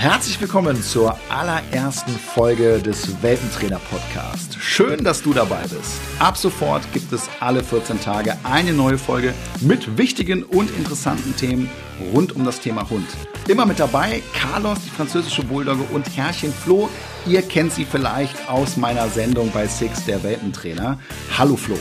[0.00, 4.56] Herzlich willkommen zur allerersten Folge des Welpentrainer Podcast.
[4.58, 6.00] Schön, dass du dabei bist.
[6.18, 11.68] Ab sofort gibt es alle 14 Tage eine neue Folge mit wichtigen und interessanten Themen
[12.14, 13.06] rund um das Thema Hund.
[13.46, 16.88] Immer mit dabei Carlos, die französische Bulldogge und Herrchen Flo.
[17.26, 20.98] Ihr kennt sie vielleicht aus meiner Sendung bei Six, der Welpentrainer.
[21.36, 21.76] Hallo Flo.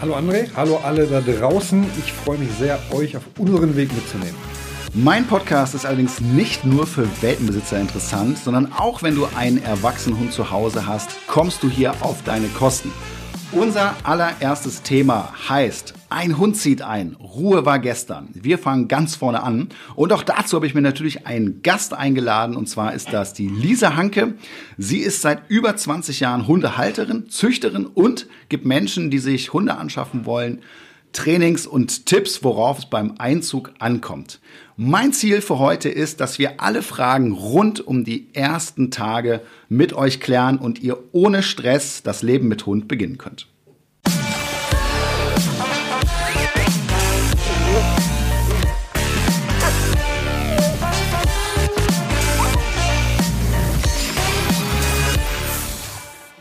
[0.00, 1.84] Hallo André, hallo alle da draußen.
[1.98, 4.36] Ich freue mich sehr, euch auf unseren Weg mitzunehmen.
[5.00, 10.18] Mein Podcast ist allerdings nicht nur für Welpenbesitzer interessant, sondern auch wenn du einen erwachsenen
[10.18, 12.90] Hund zu Hause hast, kommst du hier auf deine Kosten.
[13.52, 17.14] Unser allererstes Thema heißt Ein Hund zieht ein.
[17.20, 18.30] Ruhe war gestern.
[18.32, 19.68] Wir fangen ganz vorne an.
[19.94, 22.56] Und auch dazu habe ich mir natürlich einen Gast eingeladen.
[22.56, 24.34] Und zwar ist das die Lisa Hanke.
[24.78, 30.26] Sie ist seit über 20 Jahren Hundehalterin, Züchterin und gibt Menschen, die sich Hunde anschaffen
[30.26, 30.60] wollen,
[31.12, 34.40] Trainings und Tipps, worauf es beim Einzug ankommt.
[34.80, 39.92] Mein Ziel für heute ist, dass wir alle Fragen rund um die ersten Tage mit
[39.92, 43.48] euch klären und ihr ohne Stress das Leben mit Hund beginnen könnt.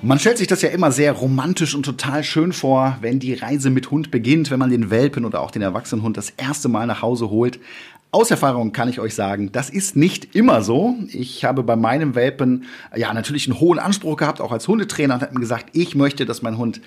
[0.04, 3.72] Man stellt sich das ja immer sehr romantisch und total schön vor, wenn die Reise
[3.72, 7.02] mit Hund beginnt, wenn man den Welpen oder auch den Erwachsenenhund das erste Mal nach
[7.02, 7.60] Hause holt.
[8.12, 10.96] Aus Erfahrung kann ich euch sagen, das ist nicht immer so.
[11.10, 12.64] Ich habe bei meinem Welpen
[12.96, 16.26] ja natürlich einen hohen Anspruch gehabt, auch als Hundetrainer und habe mir gesagt, ich möchte,
[16.26, 16.80] dass mein Hund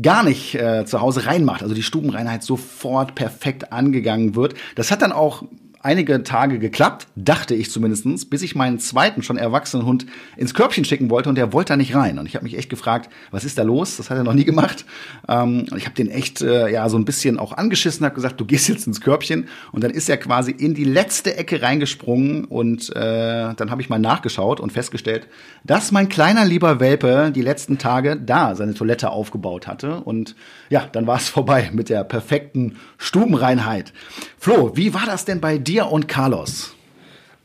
[0.00, 4.54] gar nicht äh, zu Hause reinmacht, also die Stubenreinheit sofort perfekt angegangen wird.
[4.76, 5.42] Das hat dann auch
[5.80, 10.84] einige Tage geklappt, dachte ich zumindestens, bis ich meinen zweiten, schon erwachsenen Hund ins Körbchen
[10.84, 12.18] schicken wollte und der wollte da nicht rein.
[12.18, 13.96] Und ich habe mich echt gefragt, was ist da los?
[13.96, 14.84] Das hat er noch nie gemacht.
[15.28, 18.44] Ähm, ich habe den echt äh, ja so ein bisschen auch angeschissen, habe gesagt, du
[18.44, 19.48] gehst jetzt ins Körbchen.
[19.72, 23.88] Und dann ist er quasi in die letzte Ecke reingesprungen und äh, dann habe ich
[23.88, 25.28] mal nachgeschaut und festgestellt,
[25.64, 30.00] dass mein kleiner lieber Welpe die letzten Tage da seine Toilette aufgebaut hatte.
[30.00, 30.34] Und
[30.70, 33.92] ja, dann war es vorbei mit der perfekten Stubenreinheit.
[34.38, 36.74] Flo, wie war das denn bei dir und Carlos?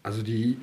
[0.02, 0.58] Also die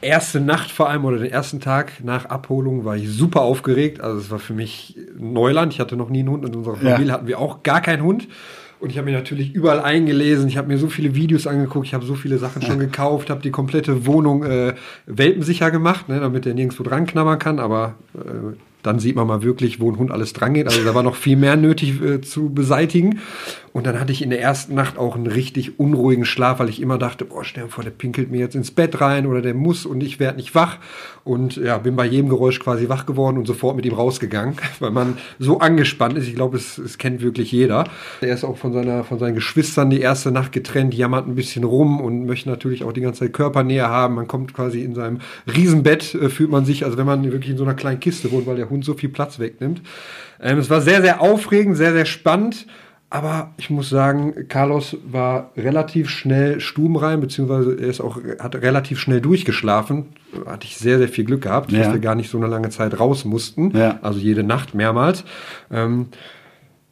[0.00, 4.00] erste Nacht vor allem oder den ersten Tag nach Abholung war ich super aufgeregt.
[4.00, 5.72] Also es war für mich Neuland.
[5.72, 6.44] Ich hatte noch nie einen Hund.
[6.44, 7.12] In unserer Familie ja.
[7.12, 8.28] hatten wir auch gar keinen Hund.
[8.80, 10.46] Und ich habe mich natürlich überall eingelesen.
[10.46, 11.86] Ich habe mir so viele Videos angeguckt.
[11.86, 13.28] Ich habe so viele Sachen schon gekauft.
[13.28, 14.74] Habe die komplette Wohnung äh,
[15.06, 17.58] welpensicher gemacht, ne, damit der nirgendwo dran knabbern kann.
[17.58, 20.66] Aber äh, dann sieht man mal wirklich, wo ein Hund alles dran geht.
[20.66, 23.20] Also da war noch viel mehr nötig äh, zu beseitigen.
[23.72, 26.80] Und dann hatte ich in der ersten Nacht auch einen richtig unruhigen Schlaf, weil ich
[26.80, 29.54] immer dachte, boah, stell dir vor, der pinkelt mir jetzt ins Bett rein oder der
[29.54, 30.78] muss und ich werde nicht wach.
[31.22, 34.90] Und ja, bin bei jedem Geräusch quasi wach geworden und sofort mit ihm rausgegangen, weil
[34.90, 36.26] man so angespannt ist.
[36.26, 37.84] Ich glaube, es, es kennt wirklich jeder.
[38.20, 41.64] Er ist auch von, seiner, von seinen Geschwistern die erste Nacht getrennt, jammert ein bisschen
[41.64, 44.14] rum und möchte natürlich auch die ganze Zeit Körpernähe haben.
[44.14, 47.58] Man kommt quasi in seinem Riesenbett, äh, fühlt man sich, also wenn man wirklich in
[47.58, 49.82] so einer kleinen Kiste wohnt, weil der Hund so viel Platz wegnimmt.
[50.40, 52.66] Ähm, es war sehr, sehr aufregend, sehr, sehr spannend.
[53.10, 59.00] Aber ich muss sagen, Carlos war relativ schnell stubenrein, beziehungsweise er ist auch, hat relativ
[59.00, 60.08] schnell durchgeschlafen.
[60.44, 61.78] Hatte ich sehr, sehr viel Glück gehabt, ja.
[61.78, 63.74] dass wir gar nicht so eine lange Zeit raus mussten.
[63.74, 63.98] Ja.
[64.02, 65.24] Also jede Nacht mehrmals.
[65.70, 66.08] Ähm,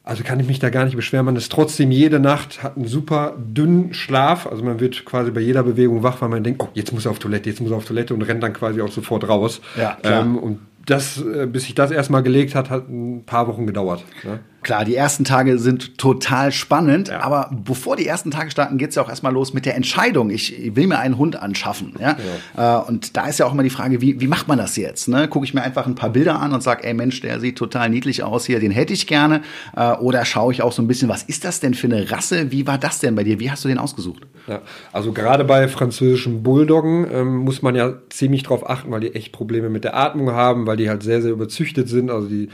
[0.04, 1.26] also kann ich mich da gar nicht beschweren.
[1.26, 4.46] Man ist trotzdem jede Nacht, hat einen super dünnen Schlaf.
[4.46, 7.10] Also man wird quasi bei jeder Bewegung wach, weil man denkt, oh, jetzt muss er
[7.10, 9.60] auf Toilette, jetzt muss er auf Toilette und rennt dann quasi auch sofort raus.
[9.76, 10.22] Ja, klar.
[10.22, 14.04] Ähm, und das, äh, bis sich das erstmal gelegt hat, hat ein paar Wochen gedauert.
[14.24, 14.40] Ne?
[14.66, 17.20] Klar, die ersten Tage sind total spannend, ja.
[17.20, 20.28] aber bevor die ersten Tage starten, geht's ja auch erstmal los mit der Entscheidung.
[20.28, 21.94] Ich will mir einen Hund anschaffen.
[22.00, 22.16] Ja?
[22.56, 22.80] ja.
[22.80, 25.06] Äh, und da ist ja auch immer die Frage, wie, wie macht man das jetzt?
[25.06, 25.28] Ne?
[25.28, 27.90] Gucke ich mir einfach ein paar Bilder an und sage, ey Mensch, der sieht total
[27.90, 29.42] niedlich aus hier, den hätte ich gerne.
[29.76, 32.50] Äh, oder schaue ich auch so ein bisschen, was ist das denn für eine Rasse?
[32.50, 33.38] Wie war das denn bei dir?
[33.38, 34.24] Wie hast du den ausgesucht?
[34.48, 34.62] Ja,
[34.92, 39.30] also gerade bei französischen Bulldoggen ähm, muss man ja ziemlich drauf achten, weil die echt
[39.30, 42.10] Probleme mit der Atmung haben, weil die halt sehr, sehr überzüchtet sind.
[42.10, 42.48] Also die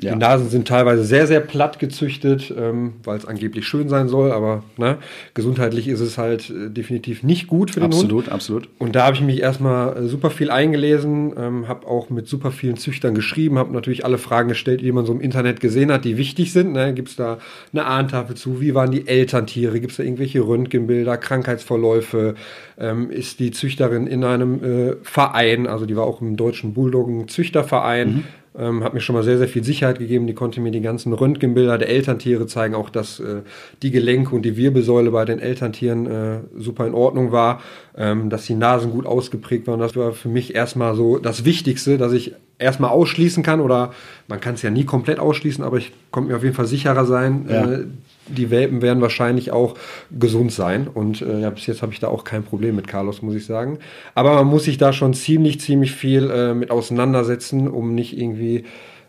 [0.00, 0.12] ja.
[0.12, 4.30] Die Nasen sind teilweise sehr, sehr platt gezüchtet, ähm, weil es angeblich schön sein soll,
[4.32, 4.98] aber ne,
[5.34, 8.32] gesundheitlich ist es halt äh, definitiv nicht gut für den absolut, Hund.
[8.32, 8.68] Absolut, absolut.
[8.78, 12.50] Und da habe ich mich erstmal äh, super viel eingelesen, ähm, habe auch mit super
[12.50, 16.04] vielen Züchtern geschrieben, habe natürlich alle Fragen gestellt, die man so im Internet gesehen hat,
[16.04, 16.72] die wichtig sind.
[16.72, 16.92] Ne?
[16.92, 17.38] Gibt es da
[17.72, 18.60] eine Ahntafel zu?
[18.60, 19.80] Wie waren die Elterntiere?
[19.80, 22.34] Gibt es da irgendwelche Röntgenbilder, Krankheitsverläufe?
[22.78, 28.08] Ähm, ist die Züchterin in einem äh, Verein, also die war auch im deutschen Bulldoggen-Züchterverein,
[28.08, 28.24] mhm
[28.58, 30.26] ähm, hat mir schon mal sehr, sehr viel Sicherheit gegeben.
[30.26, 33.42] Die konnte mir die ganzen Röntgenbilder der Elterntiere zeigen, auch dass äh,
[33.82, 37.60] die Gelenke und die Wirbelsäule bei den Elterntieren äh, super in Ordnung war,
[37.96, 39.80] ähm, dass die Nasen gut ausgeprägt waren.
[39.80, 43.92] Das war für mich erstmal so das Wichtigste, dass ich erstmal ausschließen kann oder
[44.28, 47.04] man kann es ja nie komplett ausschließen, aber ich konnte mir auf jeden Fall sicherer
[47.04, 47.46] sein.
[47.48, 47.72] Ja.
[47.72, 47.84] Äh,
[48.28, 49.74] die Welpen werden wahrscheinlich auch
[50.16, 53.22] gesund sein und äh, ja, bis jetzt habe ich da auch kein Problem mit Carlos,
[53.22, 53.78] muss ich sagen.
[54.14, 58.64] Aber man muss sich da schon ziemlich, ziemlich viel äh, mit auseinandersetzen, um nicht irgendwie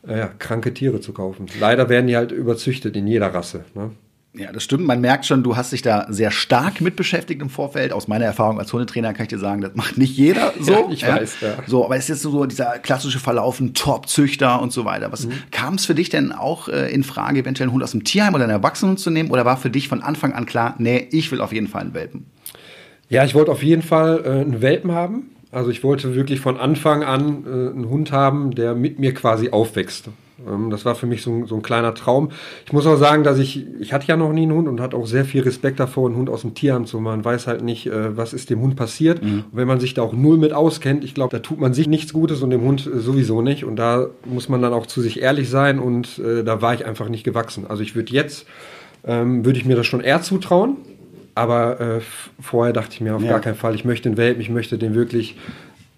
[0.07, 1.47] äh, kranke Tiere zu kaufen.
[1.59, 3.65] Leider werden die halt überzüchtet in jeder Rasse.
[3.75, 3.91] Ne?
[4.37, 4.85] Ja, das stimmt.
[4.85, 7.91] Man merkt schon, du hast dich da sehr stark mit beschäftigt im Vorfeld.
[7.91, 10.71] Aus meiner Erfahrung als Hundetrainer kann ich dir sagen, das macht nicht jeder so.
[10.71, 11.55] Ja, ich weiß, ja.
[11.65, 15.11] So, aber es ist jetzt so dieser klassische Verlauf, ein Top-Züchter und so weiter.
[15.11, 15.33] Was mhm.
[15.51, 18.35] kam es für dich denn auch äh, in Frage, eventuell einen Hund aus dem Tierheim
[18.35, 19.31] oder einen Erwachsenen zu nehmen?
[19.31, 21.93] Oder war für dich von Anfang an klar, nee, ich will auf jeden Fall einen
[21.95, 22.27] Welpen?
[23.09, 25.31] Ja, ich wollte auf jeden Fall äh, einen Welpen haben.
[25.51, 29.49] Also ich wollte wirklich von Anfang an äh, einen Hund haben, der mit mir quasi
[29.49, 30.09] aufwächst.
[30.45, 32.29] Ähm, das war für mich so, so, ein kleiner Traum.
[32.65, 34.95] Ich muss auch sagen, dass ich, ich hatte ja noch nie einen Hund und hatte
[34.95, 37.17] auch sehr viel Respekt davor, einen Hund aus dem Tierheim zu machen.
[37.17, 39.23] Man weiß halt nicht, äh, was ist dem Hund passiert.
[39.23, 39.45] Mhm.
[39.51, 41.87] Und wenn man sich da auch null mit auskennt, ich glaube, da tut man sich
[41.87, 43.63] nichts Gutes und dem Hund äh, sowieso nicht.
[43.63, 46.85] Und da muss man dann auch zu sich ehrlich sein und äh, da war ich
[46.85, 47.65] einfach nicht gewachsen.
[47.67, 48.45] Also ich würde jetzt,
[49.05, 50.77] ähm, würde ich mir das schon eher zutrauen.
[51.37, 52.01] Aber äh,
[52.41, 53.29] vorher dachte ich mir auf ja.
[53.29, 55.37] gar keinen Fall, ich möchte den Welpen, ich möchte den wirklich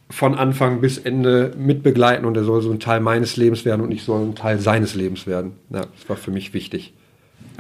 [0.10, 3.92] von Anfang bis Ende mitbegleiten und er soll so ein Teil meines Lebens werden und
[3.92, 5.52] ich soll ein Teil seines Lebens werden.
[5.70, 6.94] Ja, das war für mich wichtig.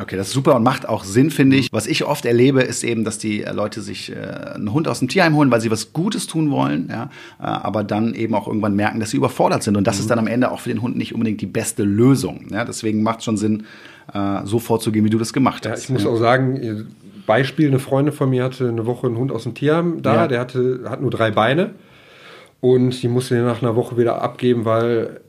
[0.01, 1.67] Okay, das ist super und macht auch Sinn, finde ich.
[1.73, 4.15] Was ich oft erlebe, ist eben, dass die äh, Leute sich äh,
[4.55, 7.09] einen Hund aus dem Tierheim holen, weil sie was Gutes tun wollen, ja,
[7.39, 9.75] äh, aber dann eben auch irgendwann merken, dass sie überfordert sind.
[9.75, 10.01] Und das mhm.
[10.01, 12.47] ist dann am Ende auch für den Hund nicht unbedingt die beste Lösung.
[12.49, 13.65] Ja, deswegen macht es schon Sinn,
[14.13, 15.83] äh, so vorzugehen, wie du das gemacht ja, hast.
[15.83, 16.09] Ich muss ja.
[16.09, 16.87] auch sagen,
[17.25, 20.27] Beispiel, eine Freundin von mir hatte eine Woche einen Hund aus dem Tierheim da, ja.
[20.27, 21.71] der hatte, hat nur drei Beine.
[22.61, 25.21] Und die musste ihn nach einer Woche wieder abgeben, weil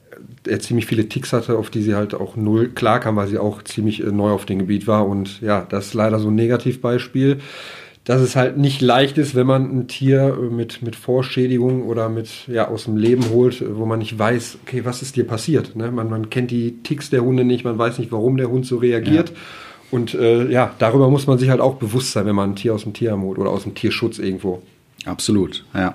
[0.47, 3.62] er ziemlich viele Ticks hatte, auf die sie halt auch null klarkam, weil sie auch
[3.62, 5.06] ziemlich äh, neu auf dem Gebiet war.
[5.06, 7.38] Und ja, das ist leider so ein Negativbeispiel,
[8.05, 12.09] dass es halt nicht leicht ist, wenn man ein Tier äh, mit, mit Vorschädigung oder
[12.09, 15.76] mit ja, aus dem Leben holt, wo man nicht weiß, okay, was ist dir passiert.
[15.76, 15.91] Ne?
[15.91, 18.79] Man, man kennt die Ticks der Hunde nicht, man weiß nicht, warum der Hund so
[18.79, 19.31] reagiert.
[19.31, 19.37] Ja.
[19.91, 22.75] Und äh, ja, darüber muss man sich halt auch bewusst sein, wenn man ein Tier
[22.75, 24.62] aus dem Tierheim holt oder aus dem Tierschutz irgendwo.
[25.06, 25.94] Absolut, ja.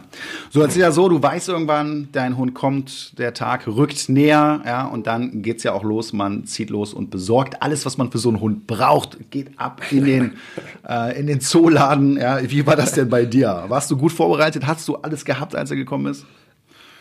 [0.49, 4.61] So, jetzt ist ja so, du weißt irgendwann, dein Hund kommt, der Tag rückt näher,
[4.65, 8.11] ja, und dann geht's ja auch los, man zieht los und besorgt alles, was man
[8.11, 10.33] für so einen Hund braucht, geht ab in den,
[10.89, 12.39] äh, in den Zooladen, ja.
[12.49, 13.65] Wie war das denn bei dir?
[13.67, 14.65] Warst du gut vorbereitet?
[14.65, 16.25] Hast du alles gehabt, als er gekommen ist?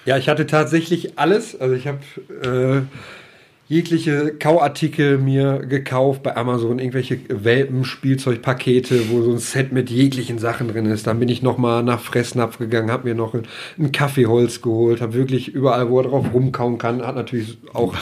[0.04, 1.58] Ja, ich hatte tatsächlich alles.
[1.58, 2.00] Also ich habe
[2.42, 2.82] äh,
[3.66, 10.38] jegliche Kauartikel mir gekauft bei Amazon, irgendwelche Welpen, Spielzeugpakete, wo so ein Set mit jeglichen
[10.38, 11.06] Sachen drin ist.
[11.06, 15.48] Dann bin ich nochmal nach Fressnapf gegangen, habe mir noch ein, Kaffeeholz geholt, habe wirklich
[15.48, 17.94] überall, wo er drauf rumkauen kann, hat natürlich auch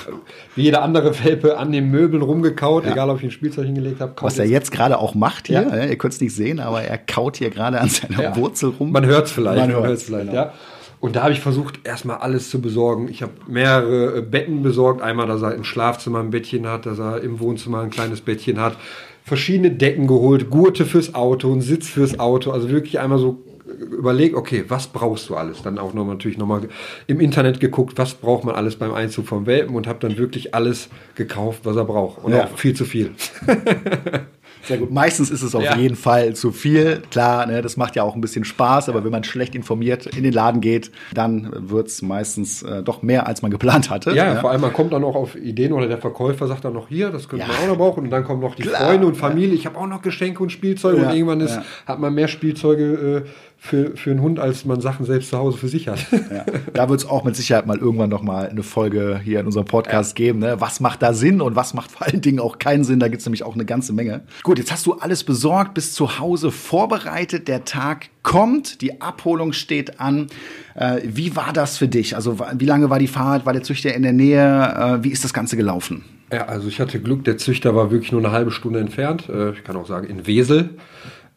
[0.57, 2.93] wie jede andere Welpe an den Möbeln rumgekaut, ja.
[2.93, 4.15] egal ob ich ein Spielzeug hingelegt habe.
[4.21, 5.85] Was er jetzt gerade auch macht hier, ja.
[5.85, 8.37] ihr könnt es nicht sehen, aber er kaut hier gerade an seiner ja.
[8.37, 8.91] Wurzel rum.
[8.91, 9.59] Man hört es vielleicht.
[9.59, 10.35] Man hört es vielleicht, genau.
[10.35, 10.53] ja.
[11.03, 13.09] Und da habe ich versucht, erstmal alles zu besorgen.
[13.09, 15.03] Ich habe mehrere äh, Betten besorgt.
[15.03, 18.61] Einmal, dass er im Schlafzimmer ein Bettchen hat, dass er im Wohnzimmer ein kleines Bettchen
[18.61, 18.77] hat.
[19.25, 22.53] Verschiedene Decken geholt, Gurte fürs Auto, einen Sitz fürs Auto.
[22.53, 25.63] Also wirklich einmal so äh, überlegt, okay, was brauchst du alles?
[25.63, 26.69] Dann auch noch natürlich nochmal
[27.09, 30.55] im Internet geguckt, was braucht man alles beim Einzug vom Welpen und habe dann wirklich
[30.55, 32.23] alles gekauft, was er braucht.
[32.23, 32.45] Und ja.
[32.45, 33.11] auch viel zu viel.
[34.65, 34.91] Sehr gut.
[34.91, 35.77] Meistens ist es auf ja.
[35.77, 37.03] jeden Fall zu viel.
[37.11, 40.23] Klar, ne, das macht ja auch ein bisschen Spaß, aber wenn man schlecht informiert in
[40.23, 44.11] den Laden geht, dann wird es meistens äh, doch mehr, als man geplant hatte.
[44.13, 46.75] Ja, ja, vor allem man kommt dann auch auf Ideen oder der Verkäufer sagt dann
[46.75, 47.53] noch hier, das könnte ja.
[47.53, 48.05] man auch noch brauchen.
[48.05, 48.87] Und dann kommen noch die Klar.
[48.87, 49.55] Freunde und Familie.
[49.55, 53.29] Ich habe auch noch Geschenke und Spielzeuge und irgendwann ist, hat man mehr Spielzeuge äh,
[53.65, 56.05] für, für einen Hund, als man Sachen selbst zu Hause für sich hat.
[56.11, 59.47] Ja, da wird es auch mit Sicherheit mal irgendwann noch mal eine Folge hier in
[59.47, 60.41] unserem Podcast geben.
[60.41, 60.57] Ne?
[60.59, 62.99] Was macht da Sinn und was macht vor allen Dingen auch keinen Sinn?
[62.99, 64.23] Da gibt es nämlich auch eine ganze Menge.
[64.43, 67.47] Gut, jetzt hast du alles besorgt, bist zu Hause vorbereitet.
[67.47, 70.27] Der Tag kommt, die Abholung steht an.
[70.75, 72.17] Äh, wie war das für dich?
[72.17, 73.47] Also wie lange war die Fahrt?
[73.47, 74.99] War der Züchter in der Nähe?
[75.01, 76.05] Äh, wie ist das Ganze gelaufen?
[76.33, 79.29] Ja, also ich hatte Glück, der Züchter war wirklich nur eine halbe Stunde entfernt.
[79.29, 80.71] Äh, ich kann auch sagen, in Wesel.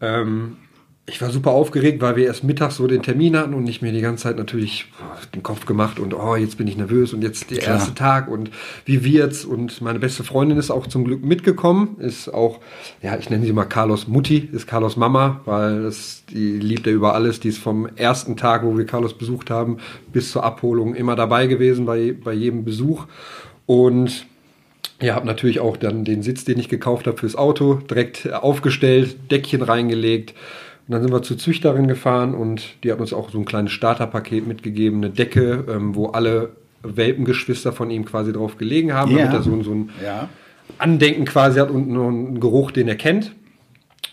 [0.01, 0.57] Ähm,
[1.07, 3.91] ich war super aufgeregt, weil wir erst mittags so den Termin hatten und ich mir
[3.91, 4.87] die ganze Zeit natürlich
[5.35, 7.75] den Kopf gemacht und oh, jetzt bin ich nervös und jetzt der Klar.
[7.75, 8.49] erste Tag und
[8.85, 9.45] wie wird's?
[9.45, 12.59] Und meine beste Freundin ist auch zum Glück mitgekommen, ist auch,
[13.03, 16.93] ja, ich nenne sie mal Carlos Mutti, ist Carlos Mama, weil das, die liebt er
[16.93, 17.39] über alles.
[17.39, 19.77] Die ist vom ersten Tag, wo wir Carlos besucht haben,
[20.11, 23.05] bis zur Abholung immer dabei gewesen bei, bei jedem Besuch.
[23.67, 24.25] Und
[24.99, 29.29] ja, habe natürlich auch dann den Sitz, den ich gekauft habe fürs Auto, direkt aufgestellt,
[29.29, 30.33] Deckchen reingelegt
[30.87, 33.71] und dann sind wir zur Züchterin gefahren und die hat uns auch so ein kleines
[33.71, 36.51] Starterpaket mitgegeben, eine Decke, ähm, wo alle
[36.83, 39.25] Welpengeschwister von ihm quasi drauf gelegen haben, yeah.
[39.25, 40.29] damit er so, so ein ja.
[40.77, 43.31] Andenken quasi hat und einen Geruch, den er kennt.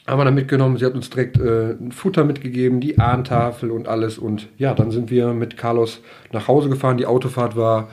[0.06, 0.78] haben wir dann mitgenommen.
[0.78, 4.18] Sie hat uns direkt äh, ein Futter mitgegeben, die Ahntafel und alles.
[4.18, 6.00] Und ja, dann sind wir mit Carlos
[6.32, 6.96] nach Hause gefahren.
[6.96, 7.88] Die Autofahrt war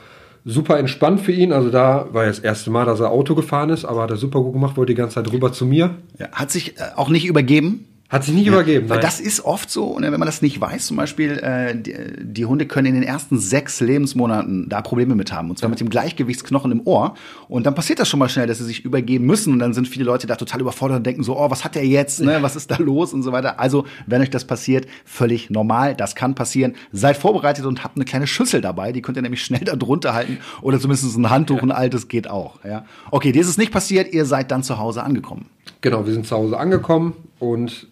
[0.45, 1.51] super entspannt für ihn.
[1.51, 4.17] Also da war ja das erste Mal, dass er Auto gefahren ist, aber hat er
[4.17, 5.95] super gut gemacht, wollte die ganze Zeit rüber zu mir.
[6.17, 7.88] Ja, hat sich äh, auch nicht übergeben.
[8.09, 8.89] Hat sich nicht ja, übergeben.
[8.89, 11.93] Weil das ist oft so, ne, wenn man das nicht weiß, zum Beispiel, äh, die,
[12.19, 15.51] die, Hunde können in den ersten sechs Lebensmonaten da Probleme mit haben.
[15.51, 17.13] Und zwar mit dem Gleichgewichtsknochen im Ohr.
[17.47, 19.53] Und dann passiert das schon mal schnell, dass sie sich übergeben müssen.
[19.53, 21.85] Und dann sind viele Leute da total überfordert und denken so, oh, was hat der
[21.85, 22.19] jetzt?
[22.19, 22.41] Ne?
[22.41, 23.13] Was ist da los?
[23.13, 23.59] Und so weiter.
[23.59, 25.93] Also, wenn euch das passiert, völlig normal.
[25.93, 26.73] Das kann passieren.
[26.91, 28.91] Seid vorbereitet und habt eine kleine Schüssel dabei.
[28.91, 30.39] Die könnt ihr nämlich schnell da drunter halten.
[30.63, 32.63] Oder zumindest ein Handtuch, ein altes geht auch.
[32.65, 32.85] Ja?
[33.11, 34.11] Okay, dir ist es nicht passiert.
[34.11, 35.45] Ihr seid dann zu Hause angekommen.
[35.81, 37.87] Genau, wir sind zu Hause angekommen und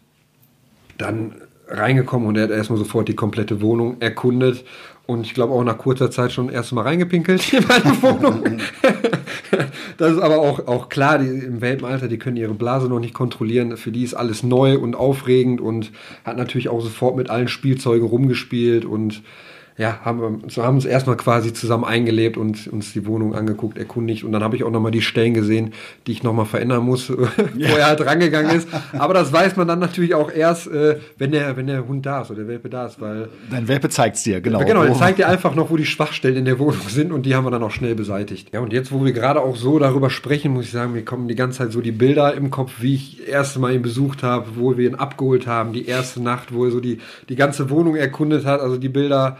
[0.97, 1.35] dann
[1.67, 4.63] reingekommen und er hat erstmal sofort die komplette Wohnung erkundet
[5.07, 8.43] und ich glaube auch nach kurzer Zeit schon erstmal reingepinkelt in meine Wohnung.
[9.97, 13.13] das ist aber auch, auch klar, die, im Welpenalter, die können ihre Blase noch nicht
[13.13, 13.77] kontrollieren.
[13.77, 15.91] Für die ist alles neu und aufregend und
[16.25, 19.23] hat natürlich auch sofort mit allen Spielzeugen rumgespielt und
[19.77, 24.31] ja, haben haben uns erstmal quasi zusammen eingelebt und uns die Wohnung angeguckt, erkundigt und
[24.31, 25.73] dann habe ich auch nochmal die Stellen gesehen,
[26.07, 27.17] die ich nochmal verändern muss, wo
[27.59, 28.67] er halt rangegangen ist.
[28.97, 32.21] Aber das weiß man dann natürlich auch erst, äh, wenn der, wenn der Hund da
[32.21, 33.29] ist oder der Welpe da ist, weil.
[33.51, 34.59] Dein Welpe zeigt's dir, genau.
[34.65, 37.35] Genau, er zeigt dir einfach noch, wo die Schwachstellen in der Wohnung sind und die
[37.35, 38.49] haben wir dann auch schnell beseitigt.
[38.53, 41.27] Ja, und jetzt, wo wir gerade auch so darüber sprechen, muss ich sagen, mir kommen
[41.27, 44.23] die ganze Zeit so die Bilder im Kopf, wie ich das erste Mal ihn besucht
[44.23, 46.97] habe, wo wir ihn abgeholt haben, die erste Nacht, wo er so die,
[47.29, 49.37] die ganze Wohnung erkundet hat, also die Bilder,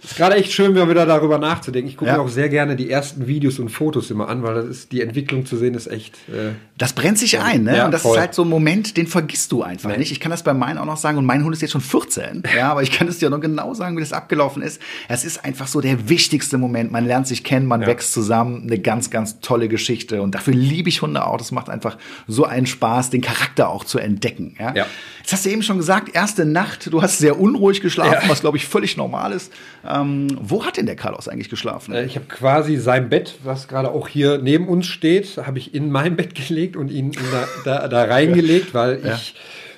[0.00, 1.90] ist gerade echt schön, mal wieder darüber nachzudenken.
[1.90, 2.18] Ich gucke ja.
[2.18, 5.02] mir auch sehr gerne die ersten Videos und Fotos immer an, weil das ist, die
[5.02, 6.14] Entwicklung zu sehen ist echt.
[6.28, 7.76] Äh, das brennt sich ein, ne?
[7.76, 8.14] Ja, und das voll.
[8.14, 9.98] ist halt so ein Moment, den vergisst du einfach nee.
[9.98, 10.12] nicht.
[10.12, 12.44] Ich kann das bei meinen auch noch sagen und mein Hund ist jetzt schon 14.
[12.56, 14.80] ja, aber ich kann es dir noch genau sagen, wie das abgelaufen ist.
[15.08, 16.92] Es ist einfach so der wichtigste Moment.
[16.92, 17.88] Man lernt sich kennen, man ja.
[17.88, 18.62] wächst zusammen.
[18.62, 20.22] Eine ganz, ganz tolle Geschichte.
[20.22, 21.38] Und dafür liebe ich Hunde auch.
[21.38, 24.54] Das macht einfach so einen Spaß, den Charakter auch zu entdecken.
[24.60, 24.76] Ja.
[24.76, 24.86] ja.
[25.18, 28.56] Jetzt hast du eben schon gesagt, erste Nacht, du hast sehr unruhig geschlafen, was glaube
[28.56, 29.52] ich völlig normal ist.
[29.88, 31.94] Ähm, wo hat denn der Carlos eigentlich geschlafen?
[31.94, 35.74] Äh, ich habe quasi sein Bett, was gerade auch hier neben uns steht, habe ich
[35.74, 39.14] in mein Bett gelegt und ihn da, da, da reingelegt, weil ja.
[39.14, 39.34] ich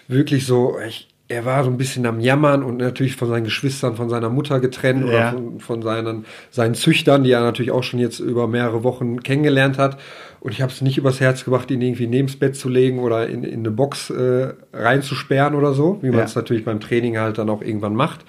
[0.08, 3.94] wirklich so, ich, er war so ein bisschen am Jammern und natürlich von seinen Geschwistern,
[3.94, 5.30] von seiner Mutter getrennt ja.
[5.30, 9.22] oder von, von, seinen, seinen Züchtern, die er natürlich auch schon jetzt über mehrere Wochen
[9.22, 9.96] kennengelernt hat.
[10.40, 12.98] Und ich habe es nicht übers Herz gebracht, ihn irgendwie neben das Bett zu legen
[12.98, 16.40] oder in, in eine Box äh, reinzusperren oder so, wie man es ja.
[16.40, 18.24] natürlich beim Training halt dann auch irgendwann macht.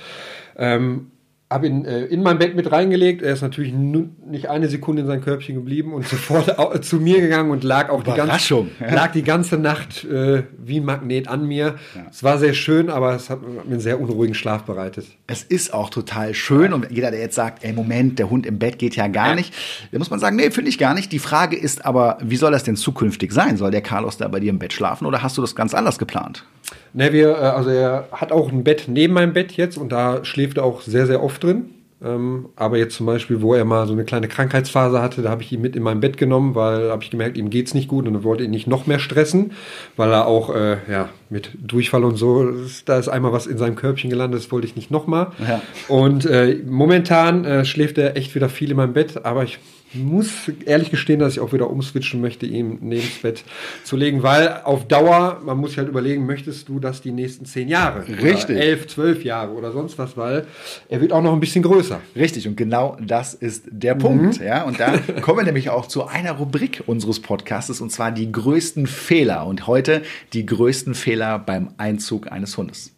[0.58, 1.11] Ähm,
[1.52, 3.22] habe ihn äh, in mein Bett mit reingelegt.
[3.22, 7.52] Er ist natürlich nicht eine Sekunde in sein Körbchen geblieben und sofort zu mir gegangen
[7.52, 11.76] und lag auch die ganze, lag die ganze Nacht äh, wie ein Magnet an mir.
[11.96, 12.06] Ja.
[12.10, 15.06] Es war sehr schön, aber es hat, hat, mir einen sehr unruhigen Schlaf bereitet.
[15.28, 18.58] Es ist auch total schön und jeder, der jetzt sagt, ey Moment, der Hund im
[18.58, 19.36] Bett geht ja gar ja.
[19.36, 19.54] nicht,
[19.92, 21.12] da muss man sagen, nee, finde ich gar nicht.
[21.12, 23.58] Die Frage ist aber, wie soll das denn zukünftig sein?
[23.58, 26.00] Soll der Carlos da bei dir im Bett schlafen oder hast du das ganz anders
[26.00, 26.46] geplant?
[26.94, 30.24] Ne, wir, äh, also er hat auch ein Bett neben meinem Bett jetzt und da
[30.26, 31.66] schläft er auch sehr, sehr oft drin.
[32.04, 35.44] Ähm, aber jetzt zum Beispiel, wo er mal so eine kleine Krankheitsphase hatte, da habe
[35.44, 38.08] ich ihn mit in mein Bett genommen, weil habe ich gemerkt, ihm geht's nicht gut
[38.08, 39.52] und er wollte ihn nicht noch mehr stressen,
[39.98, 42.52] weil er auch äh, ja mit Durchfall und so,
[42.86, 45.28] da ist einmal was in seinem Körbchen gelandet, das wollte ich nicht nochmal.
[45.48, 45.62] Ja.
[45.88, 49.60] Und äh, momentan äh, schläft er echt wieder viel in meinem Bett, aber ich
[49.94, 53.44] muss ehrlich gestehen, dass ich auch wieder umswitchen möchte, ihm neben das Bett
[53.84, 57.46] zu legen, weil auf Dauer, man muss sich halt überlegen, möchtest du das die nächsten
[57.46, 58.08] zehn Jahre?
[58.08, 58.58] Richtig.
[58.58, 60.46] elf, zwölf Jahre oder sonst was, weil
[60.90, 62.00] er wird auch noch ein bisschen größer.
[62.16, 64.40] Richtig, und genau das ist der Punkt.
[64.40, 64.46] Mhm.
[64.46, 68.32] Ja, und da kommen wir nämlich auch zu einer Rubrik unseres Podcasts, und zwar die
[68.32, 69.46] größten Fehler.
[69.46, 70.02] Und heute
[70.34, 72.94] die größten Fehler beim Einzug eines Hundes.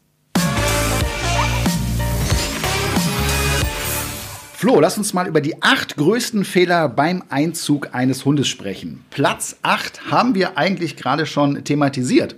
[4.63, 9.03] Flo, lass uns mal über die acht größten Fehler beim Einzug eines Hundes sprechen.
[9.10, 12.38] Platz acht haben wir eigentlich gerade schon thematisiert.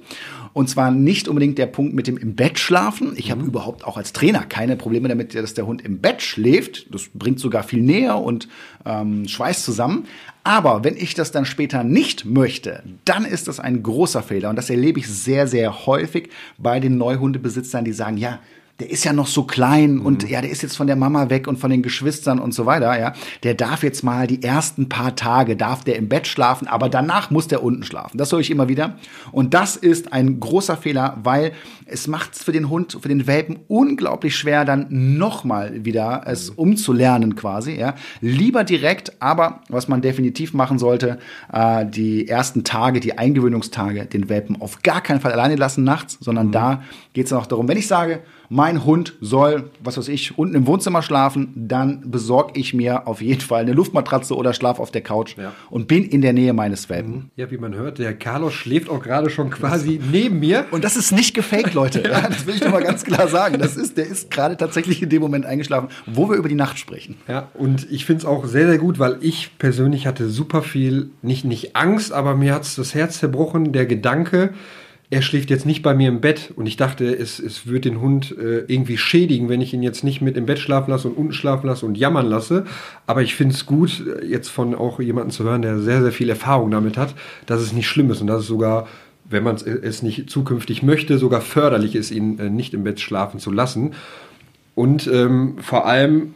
[0.51, 3.13] Und zwar nicht unbedingt der Punkt mit dem im Bett schlafen.
[3.15, 3.50] Ich habe mhm.
[3.50, 6.91] überhaupt auch als Trainer keine Probleme damit, dass der Hund im Bett schläft.
[6.91, 8.48] Das bringt sogar viel näher und
[8.88, 10.05] ähm, schweißt zusammen.
[10.44, 14.50] Aber wenn ich das dann später nicht möchte, dann ist das ein großer Fehler.
[14.50, 18.39] Und das erlebe ich sehr, sehr häufig bei den Neuhundebesitzern, die sagen, ja,
[18.79, 20.05] der ist ja noch so klein mhm.
[20.05, 22.65] und ja, der ist jetzt von der Mama weg und von den Geschwistern und so
[22.65, 23.13] weiter, ja.
[23.44, 27.32] Der darf jetzt mal die ersten paar Tage, darf der im Bett schlafen, aber danach
[27.32, 28.17] muss der unten schlafen.
[28.17, 28.98] Das höre ich immer wieder.
[29.32, 31.53] Und das ist ein großer Fehler, weil
[31.86, 36.51] es macht es für den Hund, für den Welpen unglaublich schwer, dann nochmal wieder es
[36.51, 36.58] mhm.
[36.58, 37.96] umzulernen quasi, ja.
[38.20, 41.20] Lieber direkt, aber was man definitiv machen sollte,
[41.53, 46.17] äh, die ersten Tage, die Eingewöhnungstage, den Welpen auf gar keinen Fall alleine lassen nachts,
[46.20, 46.51] sondern mhm.
[46.51, 50.56] da geht es auch darum, wenn ich sage, mein Hund soll, was weiß ich, unten
[50.56, 54.92] im Wohnzimmer schlafen, dann besorge ich mir auf jeden Fall eine Luftmatratze oder schlaf auf
[54.92, 55.54] der Couch ja.
[55.70, 57.14] und bin in der Nähe meines Welpen.
[57.14, 57.30] Mhm.
[57.36, 60.66] Ja, wie man hört, der Carlos schläft auch gerade schon quasi neben mir.
[60.72, 62.04] Und das ist nicht gefaked, Leute.
[62.10, 62.22] ja.
[62.28, 63.60] das will ich nochmal ganz klar sagen.
[63.60, 66.80] Das ist, der ist gerade tatsächlich in dem Moment eingeschlafen, wo wir über die Nacht
[66.80, 67.18] sprechen.
[67.28, 71.10] Ja, und ich finde es auch sehr, sehr gut, weil ich persönlich hatte super viel,
[71.22, 74.54] nicht, nicht Angst, aber mir hat es das Herz zerbrochen, der Gedanke,
[75.10, 78.02] er schläft jetzt nicht bei mir im Bett und ich dachte, es, es wird den
[78.02, 81.16] Hund äh, irgendwie schädigen, wenn ich ihn jetzt nicht mit im Bett schlafen lasse und
[81.16, 82.66] unten schlafen lasse und jammern lasse.
[83.06, 86.12] Aber ich finde es gut, äh, jetzt von auch jemandem zu hören, der sehr, sehr
[86.12, 87.14] viel Erfahrung damit hat,
[87.46, 88.88] dass es nicht schlimm ist und dass es sogar,
[89.30, 93.40] wenn man es nicht zukünftig möchte, sogar förderlich ist, ihn äh, nicht im Bett schlafen
[93.40, 93.94] zu lassen.
[94.74, 96.34] Und ähm, vor allem,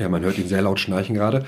[0.00, 1.44] ja, man hört ihn sehr laut schnarchen gerade.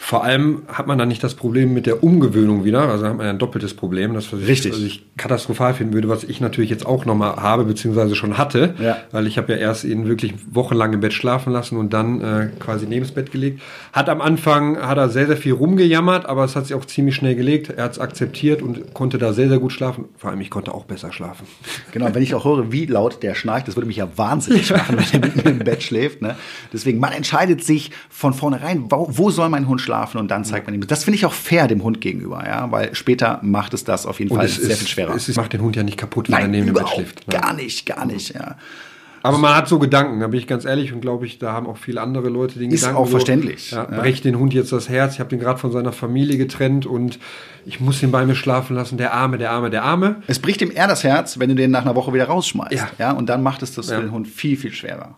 [0.00, 3.26] Vor allem hat man dann nicht das Problem mit der Umgewöhnung wieder, also hat man
[3.26, 4.72] ein doppeltes Problem, das was ich, Richtig.
[4.72, 8.74] was ich katastrophal finden würde, was ich natürlich jetzt auch nochmal habe, beziehungsweise schon hatte,
[8.78, 8.98] ja.
[9.12, 12.48] weil ich habe ja erst ihn wirklich wochenlang im Bett schlafen lassen und dann äh,
[12.58, 13.60] quasi neben das Bett gelegt.
[13.92, 17.14] Hat am Anfang, hat er sehr, sehr viel rumgejammert, aber es hat sich auch ziemlich
[17.14, 17.70] schnell gelegt.
[17.70, 20.06] Er hat es akzeptiert und konnte da sehr, sehr gut schlafen.
[20.16, 21.46] Vor allem, ich konnte auch besser schlafen.
[21.92, 24.96] Genau, wenn ich auch höre, wie laut der schnarcht, das würde mich ja wahnsinnig machen,
[24.98, 26.22] wenn er mit mir im Bett schläft.
[26.22, 26.36] Ne?
[26.72, 30.66] Deswegen, man entscheidet sich von vornherein, wo, wo soll mein Hund schlafen und dann zeigt
[30.66, 30.86] man ihm.
[30.86, 34.18] Das finde ich auch fair dem Hund gegenüber, ja, weil später macht es das auf
[34.18, 35.14] jeden und Fall sehr viel schwerer.
[35.14, 37.22] Es macht den Hund ja nicht kaputt, wenn Nein, er neben dem Bett schläft.
[37.26, 37.40] Nein.
[37.40, 38.56] Gar nicht, gar nicht, ja.
[39.24, 41.66] Aber man hat so Gedanken, da bin ich ganz ehrlich und glaube ich, da haben
[41.66, 43.02] auch viele andere Leute den ist Gedanken.
[43.02, 43.70] Ist auch verständlich.
[43.70, 43.84] Ja.
[43.84, 45.14] Brecht den Hund jetzt das Herz.
[45.14, 47.18] Ich habe den gerade von seiner Familie getrennt und
[47.64, 48.98] ich muss ihn bei mir schlafen lassen.
[48.98, 50.16] Der Arme, der Arme, der Arme.
[50.26, 52.74] Es bricht ihm eher das Herz, wenn du den nach einer Woche wieder rausschmeißt.
[52.74, 52.90] Ja.
[52.98, 53.96] ja und dann macht es das ja.
[53.96, 55.16] für den Hund viel, viel schwerer.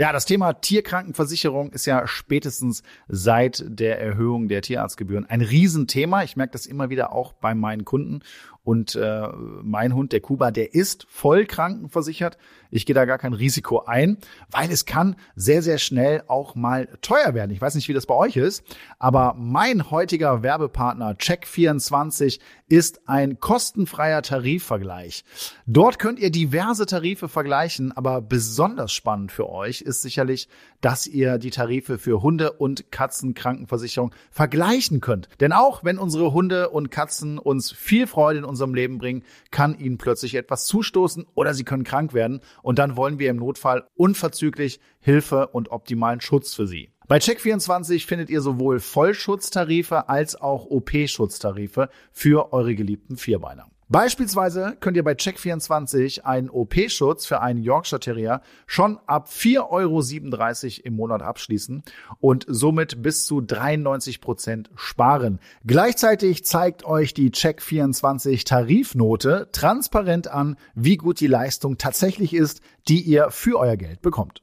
[0.00, 6.22] Ja, das Thema Tierkrankenversicherung ist ja spätestens seit der Erhöhung der Tierarztgebühren ein Riesenthema.
[6.22, 8.20] Ich merke das immer wieder auch bei meinen Kunden.
[8.62, 9.28] Und äh,
[9.62, 12.38] mein Hund, der Kuba, der ist voll krankenversichert.
[12.70, 14.18] Ich gehe da gar kein Risiko ein,
[14.52, 17.50] weil es kann sehr, sehr schnell auch mal teuer werden.
[17.50, 18.62] Ich weiß nicht, wie das bei euch ist,
[19.00, 22.38] aber mein heutiger Werbepartner Check24
[22.68, 25.24] ist ein kostenfreier Tarifvergleich.
[25.66, 30.48] Dort könnt ihr diverse Tarife vergleichen, aber besonders spannend für euch ist sicherlich,
[30.80, 35.28] dass ihr die Tarife für Hunde- und Katzenkrankenversicherung vergleichen könnt.
[35.40, 39.78] Denn auch wenn unsere Hunde und Katzen uns viel Freude in unserem Leben bringen, kann
[39.78, 43.88] ihnen plötzlich etwas zustoßen oder sie können krank werden und dann wollen wir im Notfall
[43.94, 46.90] unverzüglich Hilfe und optimalen Schutz für sie.
[47.08, 53.66] Bei Check24 findet ihr sowohl Vollschutztarife als auch OP-Schutztarife für eure geliebten Vierbeiner.
[53.88, 60.84] Beispielsweise könnt ihr bei Check24 einen OP-Schutz für einen Yorkshire Terrier schon ab 4,37 Euro
[60.84, 61.82] im Monat abschließen
[62.20, 65.40] und somit bis zu 93 Prozent sparen.
[65.64, 73.00] Gleichzeitig zeigt euch die Check24 Tarifnote transparent an, wie gut die Leistung tatsächlich ist, die
[73.00, 74.42] ihr für euer Geld bekommt.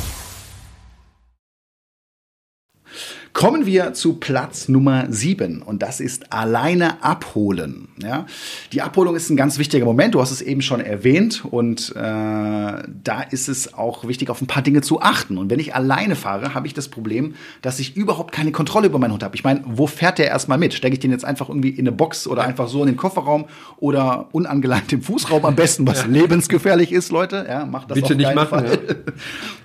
[3.33, 7.87] Kommen wir zu Platz Nummer sieben und das ist alleine abholen.
[8.01, 8.25] Ja?
[8.73, 11.99] Die Abholung ist ein ganz wichtiger Moment, du hast es eben schon erwähnt und äh,
[11.99, 15.37] da ist es auch wichtig, auf ein paar Dinge zu achten.
[15.37, 18.99] Und wenn ich alleine fahre, habe ich das Problem, dass ich überhaupt keine Kontrolle über
[18.99, 19.35] meinen Hund habe.
[19.35, 20.73] Ich meine, wo fährt der erstmal mit?
[20.73, 23.45] Stecke ich den jetzt einfach irgendwie in eine Box oder einfach so in den Kofferraum
[23.77, 26.07] oder unangeleint im Fußraum am besten, was ja.
[26.07, 27.45] lebensgefährlich ist, Leute.
[27.47, 28.65] Ja, macht das Bitte nicht machen.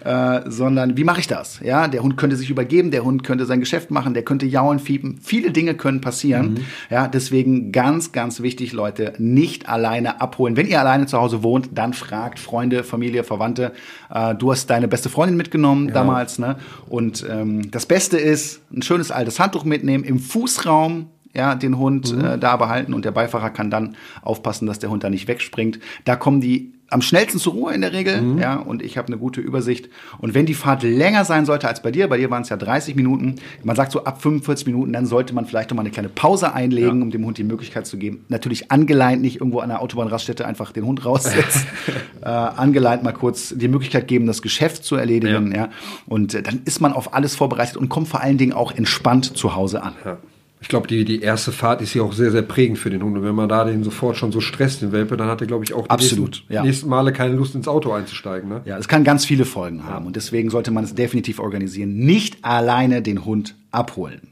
[0.05, 0.37] Ja.
[0.37, 1.61] äh, sondern wie mache ich das?
[1.65, 4.47] Ja, der Hund könnte sich übergeben, der Hund könnte sein sein Geschäft machen, der könnte
[4.47, 5.19] jaulen, fiepen.
[5.23, 6.53] Viele Dinge können passieren.
[6.53, 6.57] Mhm.
[6.90, 10.57] Ja, deswegen ganz, ganz wichtig, Leute, nicht alleine abholen.
[10.57, 13.73] Wenn ihr alleine zu Hause wohnt, dann fragt Freunde, Familie, Verwandte.
[14.12, 15.95] Äh, du hast deine beste Freundin mitgenommen ja.
[15.95, 16.57] damals, ne?
[16.88, 22.16] Und ähm, das Beste ist, ein schönes altes Handtuch mitnehmen im Fußraum ja, den Hund
[22.16, 22.25] mhm.
[22.25, 25.79] äh, da behalten und der Beifahrer kann dann aufpassen, dass der Hund da nicht wegspringt.
[26.05, 28.38] Da kommen die am schnellsten zur Ruhe in der Regel, mhm.
[28.38, 29.88] ja, und ich habe eine gute Übersicht.
[30.18, 32.57] Und wenn die Fahrt länger sein sollte als bei dir, bei dir waren es ja
[32.57, 35.90] 30 Minuten, man sagt so ab 45 Minuten, dann sollte man vielleicht noch mal eine
[35.90, 37.03] kleine Pause einlegen, ja.
[37.03, 38.25] um dem Hund die Möglichkeit zu geben.
[38.29, 41.66] Natürlich angeleint, nicht irgendwo an der Autobahnraststätte einfach den Hund raussetzen.
[42.22, 45.57] äh, angeleint mal kurz die Möglichkeit geben, das Geschäft zu erledigen, ja.
[45.57, 45.68] ja.
[46.07, 49.37] Und äh, dann ist man auf alles vorbereitet und kommt vor allen Dingen auch entspannt
[49.37, 49.94] zu Hause an.
[50.05, 50.18] Ja.
[50.61, 53.16] Ich glaube, die, die erste Fahrt ist ja auch sehr, sehr prägend für den Hund.
[53.16, 55.64] Und wenn man da den sofort schon so stresst, den Welpe, dann hat er, glaube
[55.64, 56.62] ich, auch die Absolut, nächsten, ja.
[56.62, 58.49] nächsten Male keine Lust ins Auto einzusteigen.
[58.49, 58.62] Ne?
[58.64, 61.97] Ja, es kann ganz viele Folgen haben und deswegen sollte man es definitiv organisieren.
[61.97, 64.29] Nicht alleine den Hund abholen.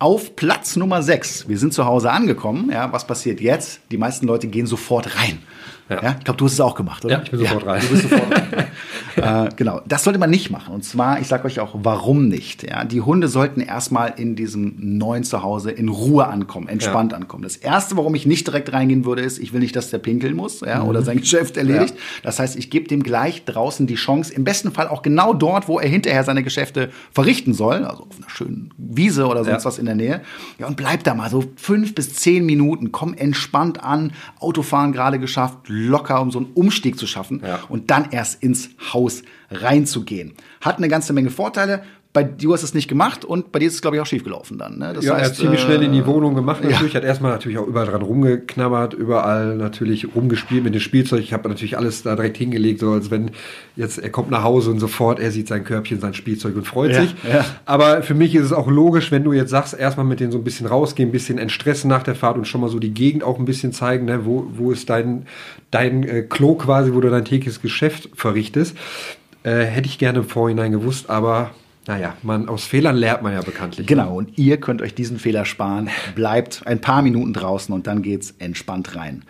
[0.00, 1.48] Auf Platz Nummer 6.
[1.48, 2.70] Wir sind zu Hause angekommen.
[2.72, 3.80] Ja, was passiert jetzt?
[3.92, 5.38] Die meisten Leute gehen sofort rein.
[5.88, 6.02] Ja.
[6.02, 6.16] Ja.
[6.18, 7.14] ich glaube, du hast es auch gemacht, oder?
[7.14, 7.80] Ja, ich bin sofort rein.
[7.80, 8.63] Du bist sofort rein.
[9.16, 10.74] äh, genau, das sollte man nicht machen.
[10.74, 12.62] Und zwar, ich sage euch auch, warum nicht.
[12.62, 17.18] Ja, die Hunde sollten erstmal in diesem neuen Zuhause in Ruhe ankommen, entspannt Ja.
[17.18, 17.42] ankommen.
[17.42, 20.34] Das Erste, warum ich nicht direkt reingehen würde, ist, ich will nicht, dass der pinkeln
[20.36, 21.94] muss ja, oder sein Geschäft erledigt.
[22.22, 25.68] Das heißt, ich gebe dem gleich draußen die Chance, im besten Fall auch genau dort,
[25.68, 29.68] wo er hinterher seine Geschäfte verrichten soll, also auf einer schönen Wiese oder sonst Ja.
[29.68, 30.20] was in der Nähe.
[30.58, 35.18] Ja, und bleib da mal so fünf bis zehn Minuten, komm entspannt an, Autofahren gerade
[35.18, 37.60] geschafft, locker, um so einen Umstieg zu schaffen Ja.
[37.68, 39.03] und dann erst ins Haus
[39.50, 40.34] reinzugehen.
[40.60, 41.82] Hat eine ganze Menge Vorteile.
[42.14, 44.22] Bei du hast es nicht gemacht und bei dir ist es, glaube ich, auch schief
[44.22, 44.78] gelaufen dann.
[44.78, 44.92] Ne?
[44.94, 46.70] Das ja, er hat ziemlich äh, schnell in die Wohnung gemacht ja.
[46.70, 46.94] natürlich.
[46.94, 51.20] Hat erstmal natürlich auch überall dran rumgeknabbert, überall natürlich rumgespielt mit dem Spielzeug.
[51.22, 53.32] Ich habe natürlich alles da direkt hingelegt, so als wenn
[53.74, 56.92] jetzt er kommt nach Hause und sofort er sieht sein Körbchen, sein Spielzeug und freut
[56.92, 57.16] Ja, sich.
[57.28, 57.44] ja.
[57.64, 60.38] Aber für mich ist es auch logisch, wenn du jetzt sagst, erstmal mit denen so
[60.38, 63.24] ein bisschen rausgehen, ein bisschen entstressen nach der Fahrt und schon mal so die Gegend
[63.24, 64.24] auch ein bisschen zeigen, ne?
[64.24, 65.26] wo, wo ist dein,
[65.72, 68.76] dein äh, Klo quasi, wo du dein tägliches Geschäft verrichtest.
[69.42, 71.50] Äh, hätte ich gerne im Vorhinein gewusst, aber
[71.86, 73.86] naja, man, aus Fehlern lernt man ja bekanntlich.
[73.86, 73.94] ne?
[73.94, 75.90] Genau, und ihr könnt euch diesen Fehler sparen.
[76.14, 79.22] Bleibt ein paar Minuten draußen und dann geht's entspannt rein.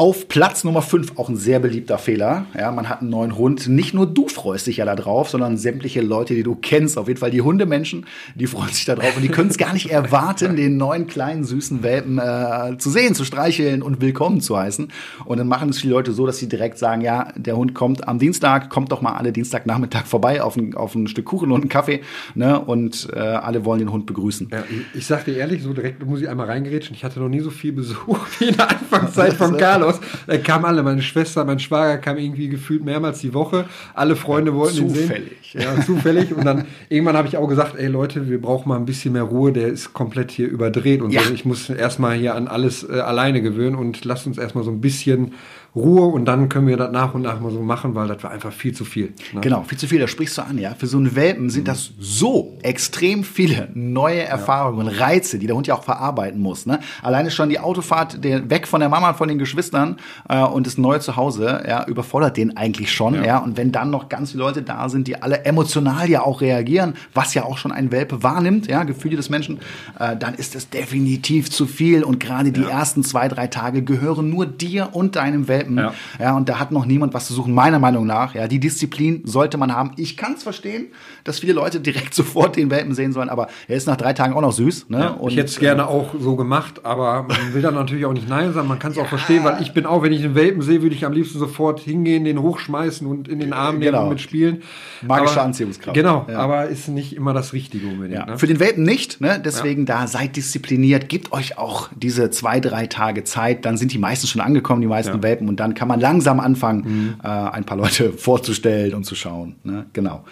[0.00, 2.46] Auf Platz Nummer 5 auch ein sehr beliebter Fehler.
[2.58, 3.68] Ja, man hat einen neuen Hund.
[3.68, 6.96] Nicht nur du freust dich ja da drauf, sondern sämtliche Leute, die du kennst.
[6.96, 9.74] Auf jeden Fall die Hundemenschen, die freuen sich da drauf und die können es gar
[9.74, 14.56] nicht erwarten, den neuen kleinen süßen Welpen äh, zu sehen, zu streicheln und willkommen zu
[14.56, 14.88] heißen.
[15.26, 18.08] Und dann machen es viele Leute so, dass sie direkt sagen, ja, der Hund kommt
[18.08, 21.60] am Dienstag, kommt doch mal alle Dienstagnachmittag vorbei auf ein, auf ein Stück Kuchen und
[21.60, 22.00] einen Kaffee.
[22.34, 22.58] Ne?
[22.58, 24.48] Und äh, alle wollen den Hund begrüßen.
[24.50, 26.96] Ja, ich- ich sag dir ehrlich, so direkt muss ich einmal reingerätschen.
[26.96, 29.58] Ich hatte noch nie so viel Besuch wie in der Anfangszeit von
[29.98, 30.10] Carlos.
[30.26, 33.64] Da kamen alle, meine Schwester, mein Schwager kam irgendwie gefühlt mehrmals die Woche.
[33.94, 35.02] Alle Freunde wollten ihn sehen.
[35.08, 35.54] zufällig.
[35.54, 36.32] Ja, zufällig.
[36.34, 39.22] Und dann irgendwann habe ich auch gesagt, ey Leute, wir brauchen mal ein bisschen mehr
[39.24, 39.52] Ruhe.
[39.52, 41.22] Der ist komplett hier überdreht und Ja.
[41.22, 41.32] so.
[41.34, 44.80] Ich muss erstmal hier an alles äh, alleine gewöhnen und lasst uns erstmal so ein
[44.80, 45.34] bisschen
[45.74, 48.30] Ruhe und dann können wir das nach und nach mal so machen, weil das war
[48.30, 49.12] einfach viel zu viel.
[49.32, 49.40] ne?
[49.40, 50.74] Genau, viel zu viel, da sprichst du an, ja.
[50.74, 55.68] Für so einen Welpen sind das so extrem viele neue Erfahrungen, Reize, die der Hund
[55.68, 56.66] ja auch verarbeiten muss.
[56.66, 56.80] Ne?
[57.02, 59.96] Alleine schon die Autofahrt der, weg von der Mama, von den Geschwistern
[60.28, 63.24] äh, und das neue Zuhause, ja, überfordert den eigentlich schon, ja.
[63.24, 63.38] Ja.
[63.38, 66.94] Und wenn dann noch ganz viele Leute da sind, die alle emotional ja auch reagieren,
[67.14, 69.60] was ja auch schon ein Welpe wahrnimmt, ja, Gefühle des Menschen,
[70.00, 72.02] äh, dann ist das definitiv zu viel.
[72.02, 75.59] Und gerade die ersten zwei, drei Tage gehören nur dir und deinem Welpen.
[75.68, 75.94] Ja.
[76.18, 76.36] Ja.
[76.36, 78.34] und da hat noch niemand was zu suchen, meiner Meinung nach.
[78.34, 79.92] Ja, die Disziplin sollte man haben.
[79.96, 80.86] Ich kann es verstehen,
[81.24, 84.34] dass viele Leute direkt sofort den Welpen sehen sollen, aber er ist nach drei Tagen
[84.34, 84.86] auch noch süß.
[84.88, 84.98] Ne?
[84.98, 88.12] Ja, ich hätte es gerne äh, auch so gemacht, aber man will dann natürlich auch
[88.12, 88.68] nicht Nein sagen.
[88.68, 90.94] Man kann es auch verstehen, weil ich bin auch, wenn ich einen Welpen sehe, würde
[90.94, 94.04] ich am liebsten sofort hingehen, den hochschmeißen und in den Arm nehmen Genau.
[94.04, 94.62] und mitspielen.
[95.02, 95.94] Magische aber, Anziehungskraft.
[95.94, 96.38] Genau, Ja.
[96.38, 98.14] aber ist nicht immer das Richtige unbedingt.
[98.18, 98.38] Ja, ne?
[98.38, 99.40] Für den Welpen nicht, ne?
[99.44, 103.98] deswegen da seid diszipliniert, gebt euch auch diese zwei, drei Tage Zeit, dann sind die
[103.98, 105.22] meisten schon angekommen, die meisten Ja.
[105.22, 109.56] Welpen, und dann kann man langsam anfangen, äh, ein paar Leute vorzustellen und zu schauen.
[109.64, 109.86] Ne?
[109.92, 110.24] Genau.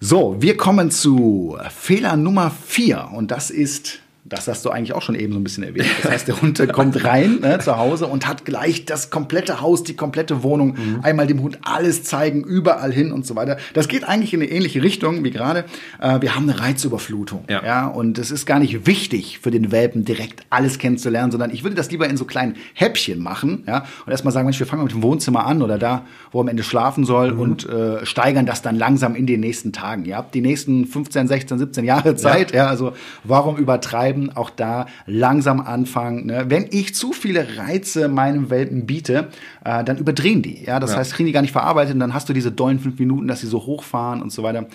[0.00, 4.01] So, wir kommen zu Fehler Nummer vier und das ist
[4.32, 5.86] das hast du eigentlich auch schon eben so ein bisschen erwähnt.
[6.02, 9.82] Das heißt, der Hund kommt rein ne, zu Hause und hat gleich das komplette Haus,
[9.82, 13.58] die komplette Wohnung, einmal dem Hund alles zeigen, überall hin und so weiter.
[13.74, 15.64] Das geht eigentlich in eine ähnliche Richtung wie gerade.
[16.00, 17.44] Äh, wir haben eine Reizüberflutung.
[17.48, 17.62] Ja.
[17.64, 17.86] Ja.
[17.86, 21.76] und es ist gar nicht wichtig für den Welpen direkt alles kennenzulernen, sondern ich würde
[21.76, 23.64] das lieber in so kleinen Häppchen machen.
[23.66, 26.42] Ja, und erstmal sagen, Mensch, wir fangen mit dem Wohnzimmer an oder da, wo er
[26.42, 30.04] am Ende schlafen soll und äh, steigern das dann langsam in den nächsten Tagen.
[30.04, 32.52] Ihr habt die nächsten 15, 16, 17 Jahre Zeit.
[32.52, 32.92] Ja, also
[33.24, 34.21] warum übertreiben?
[34.30, 36.26] Auch da langsam anfangen.
[36.26, 36.44] Ne?
[36.48, 39.28] Wenn ich zu viele Reize meinem Welpen biete,
[39.64, 40.64] äh, dann überdrehen die.
[40.64, 40.98] Ja, das Ja.
[40.98, 43.40] heißt, kriegen die gar nicht verarbeitet und dann hast du diese dollen fünf Minuten, dass
[43.40, 44.66] sie so hochfahren und so weiter.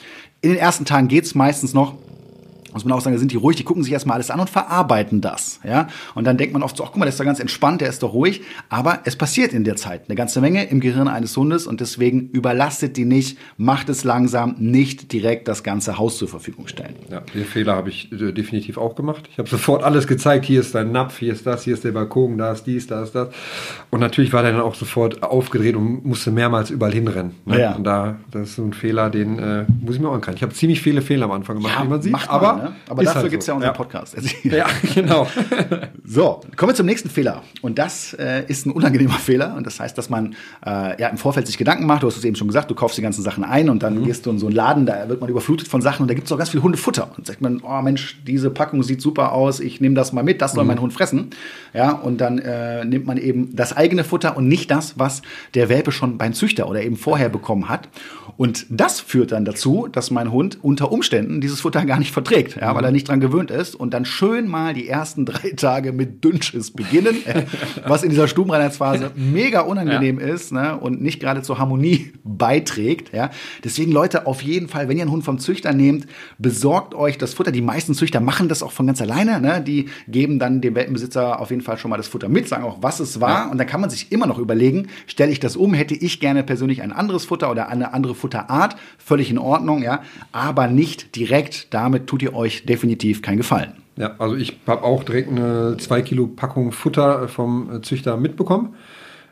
[0.42, 1.96] In den ersten Tagen geht's meistens noch.
[2.78, 4.50] Muss man auch sagen, da sind die ruhig, die gucken sich erstmal alles an und
[4.50, 5.60] verarbeiten das.
[5.64, 5.88] Ja?
[6.16, 7.90] Und dann denkt man oft so, ach guck mal, der ist doch ganz entspannt, der
[7.90, 8.42] ist doch ruhig.
[8.70, 12.30] Aber es passiert in der Zeit eine ganze Menge im Gehirn eines Hundes und deswegen
[12.30, 16.96] überlastet die nicht, macht es langsam, nicht direkt das ganze Haus zur Verfügung stellen.
[17.10, 19.28] Ja, den Fehler habe ich äh, definitiv auch gemacht.
[19.32, 20.46] Ich habe sofort alles gezeigt.
[20.46, 23.04] Hier ist dein Napf, hier ist das, hier ist der Balkon, da ist dies, da
[23.04, 23.30] ist das.
[23.90, 27.34] Und natürlich war der dann auch sofort aufgedreht und musste mehrmals überall hinrennen.
[27.46, 27.60] Ne?
[27.62, 27.76] Ja.
[27.76, 30.38] Und da, das ist so ein Fehler, den äh, muss ich mir auch ankreiden.
[30.38, 32.12] Ich habe ziemlich viele Fehler am Anfang gemacht, Ja, wie man sieht.
[32.12, 32.67] man, aber ne?
[32.70, 32.76] Ne?
[32.90, 33.52] Aber Ist dafür halt gibt's so.
[33.52, 33.78] ja unseren Ja.
[33.78, 34.16] Podcast.
[34.44, 35.28] Ja, genau.
[36.10, 37.44] So, kommen wir zum nächsten Fehler.
[37.62, 39.56] Und das äh, ist ein unangenehmer Fehler.
[39.58, 42.04] Und das heißt, dass man äh, ja, im Vorfeld sich Gedanken macht.
[42.04, 44.26] Du hast es eben schon gesagt, du kaufst die ganzen Sachen ein und dann gehst
[44.26, 46.32] du in so einen Laden, da wird man überflutet von Sachen und da gibt es
[46.32, 47.10] auch ganz viel Hundefutter.
[47.18, 50.42] Und sagt man, oh Mensch, diese Packung sieht super aus, ich nehme das mal mit,
[50.42, 51.32] das soll mein Hund fressen.
[51.74, 55.22] Ja, und dann äh, nimmt man eben das eigene Futter und nicht das, was
[55.56, 57.90] der Welpe schon beim Züchter oder eben vorher bekommen hat.
[58.38, 62.57] Und das führt dann dazu, dass mein Hund unter Umständen dieses Futter gar nicht verträgt,
[62.60, 65.92] ja, weil er nicht dran gewöhnt ist und dann schön mal die ersten drei Tage
[65.92, 67.44] mit Dünnschiss beginnen, äh,
[67.86, 73.14] was in dieser Stubenreinheitsphase mega unangenehm ist ne, und nicht gerade zur Harmonie beiträgt.
[73.14, 73.32] Ja.
[73.64, 77.34] Deswegen Leute, auf jeden Fall, wenn ihr einen Hund vom Züchter nehmt, besorgt euch das
[77.34, 77.52] Futter.
[77.52, 79.40] Die meisten Züchter machen das auch von ganz alleine.
[79.40, 79.62] Ne.
[79.62, 82.78] Die geben dann dem Welpenbesitzer auf jeden Fall schon mal das Futter mit, sagen auch,
[82.82, 83.52] was es war.
[83.52, 86.44] Und dann kann man sich immer noch überlegen, stelle ich das um, hätte ich gerne
[86.44, 91.74] persönlich ein anderes Futter oder eine andere Futterart, völlig in Ordnung, ja, aber nicht direkt.
[91.74, 93.74] Damit tut ihr euch definitiv keinen Gefallen.
[93.98, 98.76] Ja, also ich habe auch direkt eine 2 Kilo Packung Futter vom äh, Züchter mitbekommen.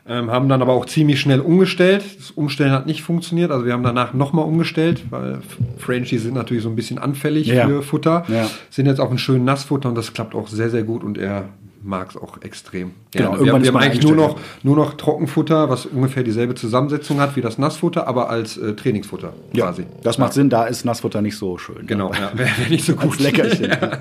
[0.08, 2.04] Ähm, haben dann aber auch ziemlich schnell umgestellt.
[2.18, 3.50] Das Umstellen hat nicht funktioniert.
[3.50, 5.38] Also wir haben danach nochmal umgestellt, weil
[5.78, 7.66] Frenchies sind natürlich so ein bisschen anfällig Ja.
[7.66, 8.24] für Futter.
[8.28, 8.48] Ja.
[8.70, 11.48] Sind jetzt auf ein schönes Nassfutter und das klappt auch sehr, sehr gut und er
[11.86, 12.92] mag es auch extrem.
[13.12, 13.38] Genau, gerne.
[13.38, 17.36] irgendwann wir wir haben eigentlich nur noch, nur noch Trockenfutter, was ungefähr dieselbe Zusammensetzung hat
[17.36, 19.86] wie das Nassfutter, aber als äh, Trainingsfutter quasi.
[20.02, 21.86] Das macht Sinn, da ist Nassfutter nicht so schön.
[21.86, 23.12] Genau, ja, wäre wär nicht so gut.
[23.12, 23.70] Als Leckerchen.
[23.80, 24.00] ja.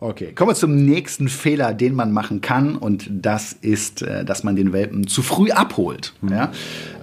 [0.00, 2.76] Okay, kommen wir zum nächsten Fehler, den man machen kann.
[2.76, 6.12] Und das ist, äh, dass man den Welpen zu früh abholt.
[6.30, 6.52] Ja?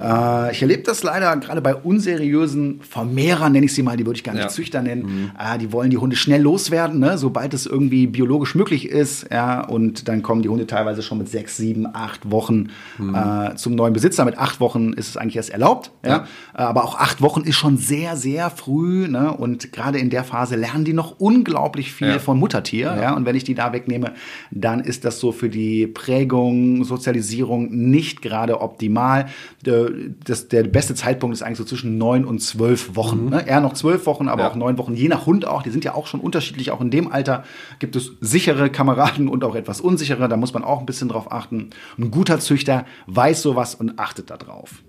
[0.02, 4.16] Äh, ich erlebe das leider gerade bei unseriösen Vermehrern, nenne ich sie mal, die würde
[4.16, 4.48] ich gar nicht Ja.
[4.48, 5.32] Züchter nennen.
[5.38, 7.18] Äh, die wollen die Hunde schnell loswerden, ne?
[7.18, 9.28] sobald es irgendwie biologisch möglich ist.
[9.30, 9.60] Ja?
[9.66, 13.92] Und dann kommen die Hunde teilweise schon mit sechs, sieben, acht Wochen äh, zum neuen
[13.92, 14.24] Besitzer.
[14.24, 15.92] Mit acht Wochen ist es eigentlich erst erlaubt.
[16.06, 16.28] Ja?
[16.54, 19.10] Aber auch acht Wochen ist schon sehr, sehr früh.
[19.10, 19.34] Ne?
[19.34, 22.85] Und gerade in der Phase lernen die noch unglaublich viel von Muttertier.
[22.86, 23.16] Ja.
[23.16, 24.14] Und wenn ich die da wegnehme,
[24.52, 29.28] dann ist das so für die Prägung, Sozialisierung nicht gerade optimal.
[29.66, 29.90] Der,
[30.24, 33.30] das, der beste Zeitpunkt ist eigentlich so zwischen neun und zwölf Wochen.
[33.30, 33.48] Ne?
[33.48, 34.52] Eher noch zwölf Wochen, aber Ja.
[34.52, 35.64] auch neun Wochen, je nach Hund auch.
[35.64, 36.72] Die sind ja auch schon unterschiedlich.
[36.72, 37.44] Auch in dem Alter
[37.80, 40.28] gibt es sichere Kameraden und auch etwas unsichere.
[40.30, 41.70] Da muss man auch ein bisschen drauf achten.
[41.98, 44.84] Ein guter Züchter weiß sowas und achtet darauf.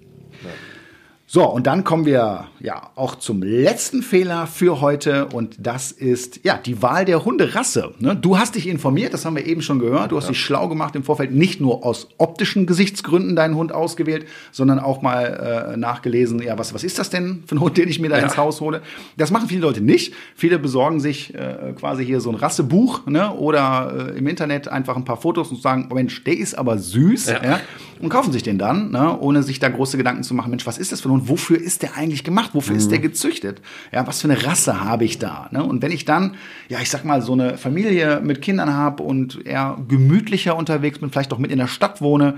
[1.29, 6.45] So, und dann kommen wir ja auch zum letzten Fehler für heute und das ist
[6.45, 7.95] ja die Wahl der Hunderasse.
[7.99, 8.15] Ne?
[8.15, 10.13] Du hast dich informiert, das haben wir eben schon gehört.
[10.13, 14.27] Du hast dich schlau gemacht im Vorfeld, nicht nur aus optischen Gesichtsgründen deinen Hund ausgewählt,
[14.53, 17.89] sondern auch mal äh, nachgelesen, ja, was, was ist das denn für ein Hund, den
[17.89, 18.81] ich mir da ins Haus hole?
[19.17, 20.15] Das machen viele Leute nicht.
[20.37, 23.33] Viele besorgen sich äh, quasi hier so ein Rassebuch ne?
[23.33, 26.79] oder äh, im Internet einfach ein paar Fotos und sagen, oh Mensch, der ist aber
[26.79, 27.27] süß.
[27.27, 27.43] Ja.
[27.43, 27.61] Ja?
[28.01, 30.79] und kaufen sich den dann, ne, ohne sich da große Gedanken zu machen, Mensch, was
[30.79, 31.16] ist das für ein Hund?
[31.29, 32.51] Wofür ist der eigentlich gemacht?
[32.55, 33.61] Wofür ist der gezüchtet?
[33.93, 35.49] Ja, was für eine Rasse habe ich da?
[35.51, 35.65] Ne?
[35.65, 36.37] Und wenn ich dann,
[36.69, 41.11] ja, ich sag mal, so eine Familie mit Kindern habe und eher gemütlicher unterwegs bin,
[41.11, 42.37] vielleicht auch mit in der Stadt wohne,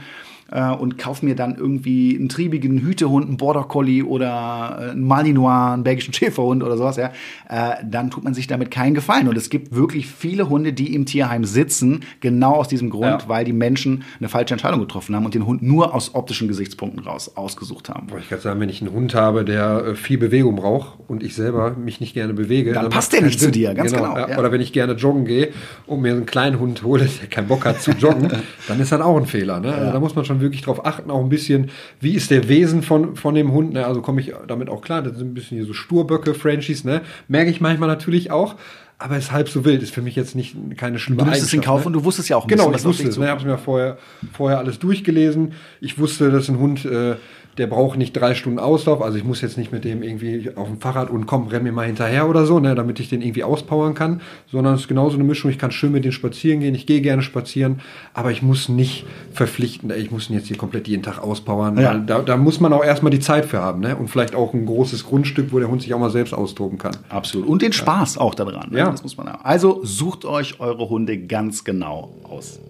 [0.51, 5.05] äh, und kaufe mir dann irgendwie einen triebigen Hütehund, einen Border Collie oder äh, einen
[5.07, 7.11] Malinois, einen belgischen Schäferhund oder sowas, ja,
[7.49, 9.29] äh, dann tut man sich damit keinen Gefallen.
[9.29, 13.29] Und es gibt wirklich viele Hunde, die im Tierheim sitzen, genau aus diesem Grund, Ja.
[13.29, 17.01] weil die Menschen eine falsche Entscheidung getroffen haben und den Hund nur aus optischen Gesichtspunkten
[17.05, 18.11] raus ausgesucht haben.
[18.11, 21.23] Wollte ich gerade sagen, wenn ich einen Hund habe, der äh, viel Bewegung braucht und
[21.23, 23.53] ich selber mich nicht gerne bewege, Dann macht passt der nicht zu Sinn.
[23.53, 24.31] dir, ganz genau, ja.
[24.31, 24.39] ja.
[24.39, 25.49] Oder wenn ich gerne joggen gehe
[25.87, 28.29] und mir einen kleinen Hund hole, der keinen Bock hat zu joggen,
[28.69, 29.61] dann ist das auch ein Fehler.
[29.61, 29.73] Ne?
[29.73, 31.71] Also da muss man schon wirklich drauf achten, auch ein bisschen,
[32.01, 33.73] wie ist der Wesen von, von dem Hund.
[33.73, 33.87] Ne?
[33.87, 37.03] Also komme ich damit auch klar, das sind ein bisschen hier so Sturböcke, Frenchies, ne?
[37.29, 38.57] merke ich manchmal natürlich auch.
[39.01, 41.53] Aber ist halb so wild, ist für mich jetzt nicht keine schlimme Du nimmst es
[41.53, 41.87] in Kauf ne?
[41.87, 43.17] und du wusstest ja auch ein Genau, bisschen, ich was auf wusste dich.
[43.17, 43.99] Ne, ich habe es mir vorher,
[44.33, 45.53] vorher alles durchgelesen.
[45.81, 47.15] Ich wusste, dass ein Hund, äh,
[47.59, 49.03] der braucht nicht drei Stunden Auslauf.
[49.03, 51.73] Also ich muss jetzt nicht mit dem irgendwie auf dem Fahrrad und komm, renn mir
[51.73, 54.21] mal hinterher oder so, ne, damit ich den irgendwie auspowern kann.
[54.51, 55.51] Sondern es ist genauso eine Mischung.
[55.51, 56.75] Ich kann schön mit denen spazieren gehen.
[56.75, 57.81] Ich gehe gerne spazieren.
[58.15, 61.79] Aber ich muss nicht verpflichten, ich muss ihn jetzt hier komplett jeden Tag auspowern.
[61.79, 61.95] Ja.
[61.99, 63.81] Da, da muss man auch erstmal die Zeit für haben.
[63.81, 63.97] Ne?
[63.97, 66.97] Und vielleicht auch ein großes Grundstück, wo der Hund sich auch mal selbst austoben kann.
[67.09, 67.49] Absolut.
[67.49, 68.71] Und den Spaß auch daran.
[68.71, 68.79] Ne?
[68.79, 68.91] Ja.
[68.91, 69.45] Das muss man haben.
[69.45, 72.61] Also sucht euch eure Hunde ganz genau aus.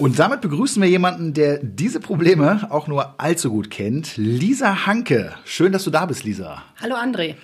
[0.00, 4.16] Und damit begrüßen wir jemanden, der diese Probleme auch nur allzu gut kennt.
[4.16, 5.34] Lisa Hanke.
[5.44, 6.62] Schön, dass du da bist, Lisa.
[6.80, 7.34] Hallo André.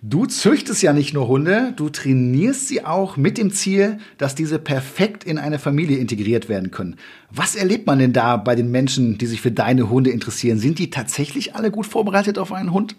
[0.00, 4.60] Du züchtest ja nicht nur Hunde, du trainierst sie auch mit dem Ziel, dass diese
[4.60, 6.94] perfekt in eine Familie integriert werden können.
[7.32, 10.60] Was erlebt man denn da bei den Menschen, die sich für deine Hunde interessieren?
[10.60, 12.94] Sind die tatsächlich alle gut vorbereitet auf einen Hund?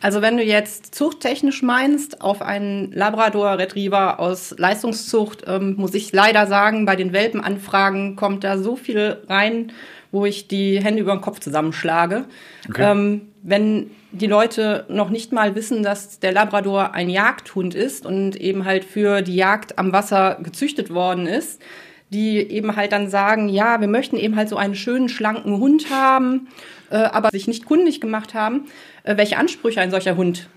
[0.00, 6.12] Also wenn du jetzt zuchttechnisch meinst, auf einen Labrador Retriever aus Leistungszucht, ähm, muss ich
[6.12, 9.72] leider sagen, bei den Welpenanfragen kommt da so viel rein,
[10.10, 12.24] wo ich die Hände über den Kopf zusammenschlage.
[12.68, 12.90] Okay.
[12.90, 18.36] Ähm, wenn die Leute noch nicht mal wissen, dass der Labrador ein Jagdhund ist und
[18.36, 21.62] eben halt für die Jagd am Wasser gezüchtet worden ist,
[22.10, 25.90] die eben halt dann sagen, ja, wir möchten eben halt so einen schönen, schlanken Hund
[25.90, 26.48] haben,
[26.90, 28.66] äh, aber sich nicht kundig gemacht haben,
[29.04, 30.48] äh, welche Ansprüche ein solcher Hund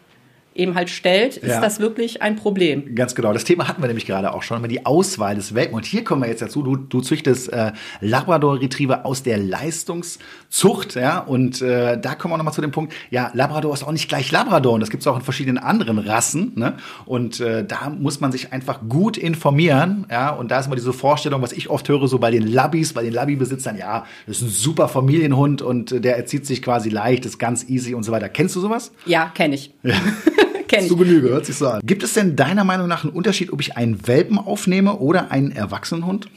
[0.56, 1.62] eben halt stellt, ist ja.
[1.62, 2.96] das wirklich ein Problem.
[2.96, 3.34] Ganz genau.
[3.34, 5.76] Das Thema hatten wir nämlich gerade auch schon, über die Auswahl des Welpen.
[5.76, 6.64] Und hier kommen wir jetzt dazu.
[6.64, 11.20] Du, du züchtest äh, Labrador Retriever aus der Leistungszucht, ja.
[11.20, 14.32] Und äh, da kommen wir nochmal zu dem Punkt, ja, Labrador ist auch nicht gleich
[14.32, 14.74] Labrador.
[14.74, 16.54] Und das gibt es auch in verschiedenen anderen Rassen.
[16.56, 16.78] Ne?
[17.06, 20.30] Und äh, da muss man sich einfach gut informieren, ja.
[20.30, 23.04] Und da ist immer diese Vorstellung, was ich oft höre, so bei den Labbys, bei
[23.04, 27.26] den Labby-Besitzern, ja, das ist ein super Familienhund und äh, der erzieht sich quasi leicht,
[27.26, 28.30] ist ganz easy und so weiter.
[28.30, 28.92] Kennst du sowas?
[29.06, 29.74] Ja, kenne ich.
[29.84, 29.96] Ja.
[30.68, 30.88] Kenn ich.
[30.88, 31.82] Zu Genüge, hört sich so an.
[31.84, 35.52] Gibt es denn deiner Meinung nach einen Unterschied, ob ich einen Welpen aufnehme oder einen
[35.52, 36.28] Erwachsenenhund?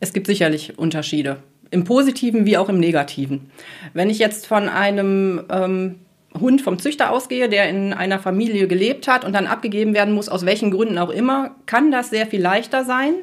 [0.00, 1.38] Es gibt sicherlich Unterschiede.
[1.70, 3.50] Im Positiven wie auch im Negativen.
[3.94, 5.96] Wenn ich jetzt von einem ähm,
[6.38, 10.28] Hund vom Züchter ausgehe, der in einer Familie gelebt hat und dann abgegeben werden muss,
[10.28, 13.14] aus welchen Gründen auch immer, kann das sehr viel leichter sein,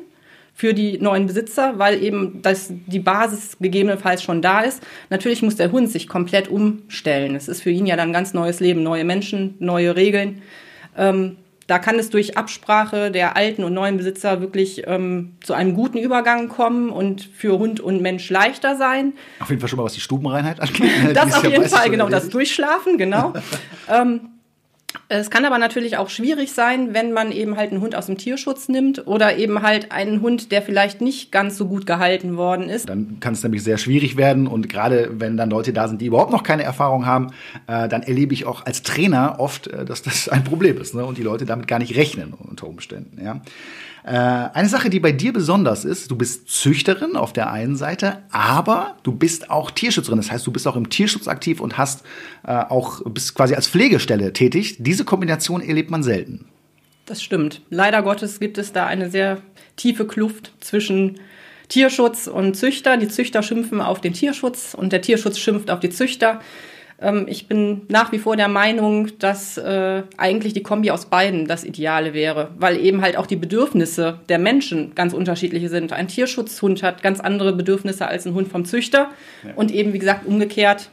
[0.61, 4.83] für die neuen Besitzer, weil eben das, die Basis gegebenenfalls schon da ist.
[5.09, 7.33] Natürlich muss der Hund sich komplett umstellen.
[7.33, 10.43] Es ist für ihn ja dann ein ganz neues Leben, neue Menschen, neue Regeln.
[10.95, 15.73] Ähm, da kann es durch Absprache der alten und neuen Besitzer wirklich ähm, zu einem
[15.73, 19.13] guten Übergang kommen und für Hund und Mensch leichter sein.
[19.39, 20.91] Auf jeden Fall schon mal, was die Stubenreinheit angeht.
[21.15, 23.33] das auf jeden Fall, genau, das Durchschlafen, genau.
[23.89, 24.29] ähm,
[25.09, 28.17] es kann aber natürlich auch schwierig sein, wenn man eben halt einen Hund aus dem
[28.17, 32.69] Tierschutz nimmt oder eben halt einen Hund, der vielleicht nicht ganz so gut gehalten worden
[32.69, 32.89] ist.
[32.89, 36.07] Dann kann es nämlich sehr schwierig werden und gerade wenn dann Leute da sind, die
[36.07, 37.27] überhaupt noch keine Erfahrung haben,
[37.67, 41.05] äh, dann erlebe ich auch als Trainer oft, äh, dass das ein Problem ist ne?
[41.05, 43.23] und die Leute damit gar nicht rechnen unter Umständen.
[43.23, 43.41] Ja?
[44.03, 48.23] Äh, eine Sache, die bei dir besonders ist, du bist Züchterin auf der einen Seite,
[48.31, 50.17] aber du bist auch Tierschützerin.
[50.17, 52.03] Das heißt, du bist auch im Tierschutz aktiv und hast
[52.45, 54.77] äh, auch bist quasi als Pflegestelle tätig.
[54.79, 56.45] Diese Kombination erlebt man selten.
[57.05, 57.61] Das stimmt.
[57.69, 59.41] Leider Gottes gibt es da eine sehr
[59.75, 61.19] tiefe Kluft zwischen
[61.67, 62.97] Tierschutz und Züchter.
[62.97, 66.41] Die Züchter schimpfen auf den Tierschutz und der Tierschutz schimpft auf die Züchter.
[67.01, 71.47] Ähm, ich bin nach wie vor der Meinung, dass äh, eigentlich die Kombi aus beiden
[71.47, 75.91] das Ideale wäre, weil eben halt auch die Bedürfnisse der Menschen ganz unterschiedliche sind.
[75.91, 79.09] Ein Tierschutzhund hat ganz andere Bedürfnisse als ein Hund vom Züchter
[79.43, 79.53] ja.
[79.55, 80.89] und eben, wie gesagt, umgekehrt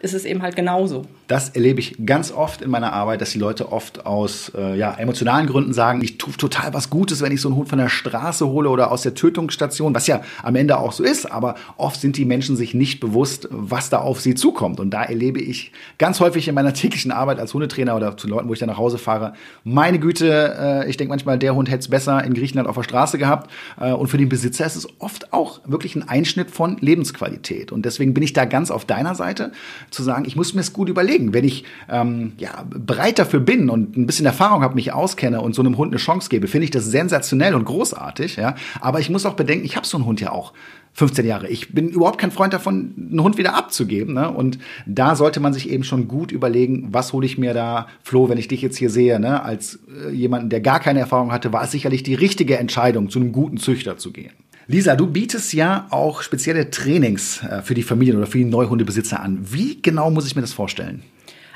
[0.00, 1.02] ist es eben halt genauso.
[1.28, 4.94] Das erlebe ich ganz oft in meiner Arbeit, dass die Leute oft aus äh, ja,
[4.94, 7.88] emotionalen Gründen sagen, ich tue total was Gutes, wenn ich so einen Hund von der
[7.88, 12.00] Straße hole oder aus der Tötungsstation, was ja am Ende auch so ist, aber oft
[12.00, 14.78] sind die Menschen sich nicht bewusst, was da auf sie zukommt.
[14.78, 18.48] Und da erlebe ich ganz häufig in meiner täglichen Arbeit als Hundetrainer oder zu Leuten,
[18.48, 19.32] wo ich dann nach Hause fahre,
[19.64, 22.84] meine Güte, äh, ich denke manchmal, der Hund hätte es besser in Griechenland auf der
[22.84, 23.50] Straße gehabt.
[23.80, 27.72] Äh, und für den Besitzer ist es oft auch wirklich ein Einschnitt von Lebensqualität.
[27.72, 29.50] Und deswegen bin ich da ganz auf deiner Seite,
[29.90, 31.34] zu sagen, ich muss mir es gut überlegen überlegen.
[31.34, 35.54] Wenn ich ähm, ja, bereit dafür bin und ein bisschen Erfahrung habe, mich auskenne und
[35.54, 38.36] so einem Hund eine Chance gebe, finde ich das sensationell und großartig.
[38.36, 38.54] Ja?
[38.80, 40.52] Aber ich muss auch bedenken, ich habe so einen Hund ja auch.
[40.94, 41.48] 15 Jahre.
[41.48, 44.14] Ich bin überhaupt kein Freund davon, einen Hund wieder abzugeben.
[44.14, 44.30] Ne?
[44.30, 48.30] Und da sollte man sich eben schon gut überlegen, was hole ich mir da, Flo,
[48.30, 49.42] wenn ich dich jetzt hier sehe, ne?
[49.42, 53.18] als äh, jemanden, der gar keine Erfahrung hatte, war es sicherlich die richtige Entscheidung, zu
[53.18, 54.32] einem guten Züchter zu gehen.
[54.68, 59.20] Lisa, du bietest ja auch spezielle Trainings äh, für die Familien oder für die Neuhundebesitzer
[59.20, 59.38] an.
[59.42, 61.04] Wie genau muss ich mir das vorstellen?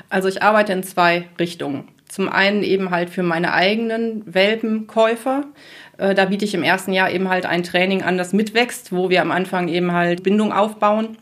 [0.09, 1.89] Also ich arbeite in zwei Richtungen.
[2.07, 5.43] Zum einen eben halt für meine eigenen Welpenkäufer.
[5.97, 9.09] Äh, da biete ich im ersten Jahr eben halt ein Training an, das mitwächst, wo
[9.09, 11.17] wir am Anfang eben halt Bindung aufbauen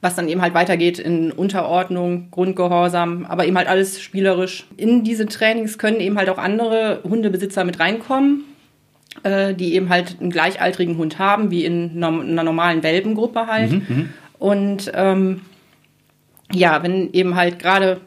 [0.00, 4.66] was dann eben halt weitergeht in Unterordnung, Grundgehorsam, aber eben halt alles spielerisch.
[4.76, 8.44] In diese Trainings können eben halt auch andere Hundebesitzer mit reinkommen,
[9.22, 13.72] äh, die eben halt einen gleichaltrigen Hund haben, wie in einer normalen Welpengruppe halt.
[13.72, 15.42] Mhm, mhm, und ähm,
[16.52, 18.00] ja, wenn eben halt gerade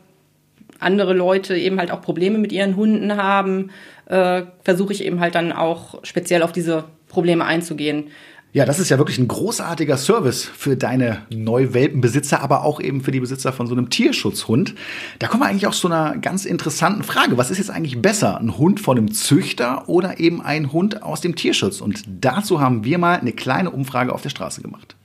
[0.80, 3.70] andere Leute eben halt auch Probleme mit ihren Hunden haben,
[4.08, 8.06] äh, versuche ich eben halt dann auch speziell auf diese Probleme einzugehen.
[8.54, 13.12] Ja, das ist ja wirklich ein großartiger Service für deine Neuwelpenbesitzer, aber auch eben für
[13.12, 14.76] die Besitzer von so einem Tierschutzhund.
[15.20, 17.38] Da kommen wir eigentlich auch zu einer ganz interessanten Frage.
[17.38, 18.38] Was ist jetzt eigentlich besser?
[18.42, 21.80] Ein Hund von einem Züchter oder eben ein Hund aus dem Tierschutz?
[21.80, 24.98] Und dazu haben wir mal eine kleine Umfrage auf der Straße gemacht.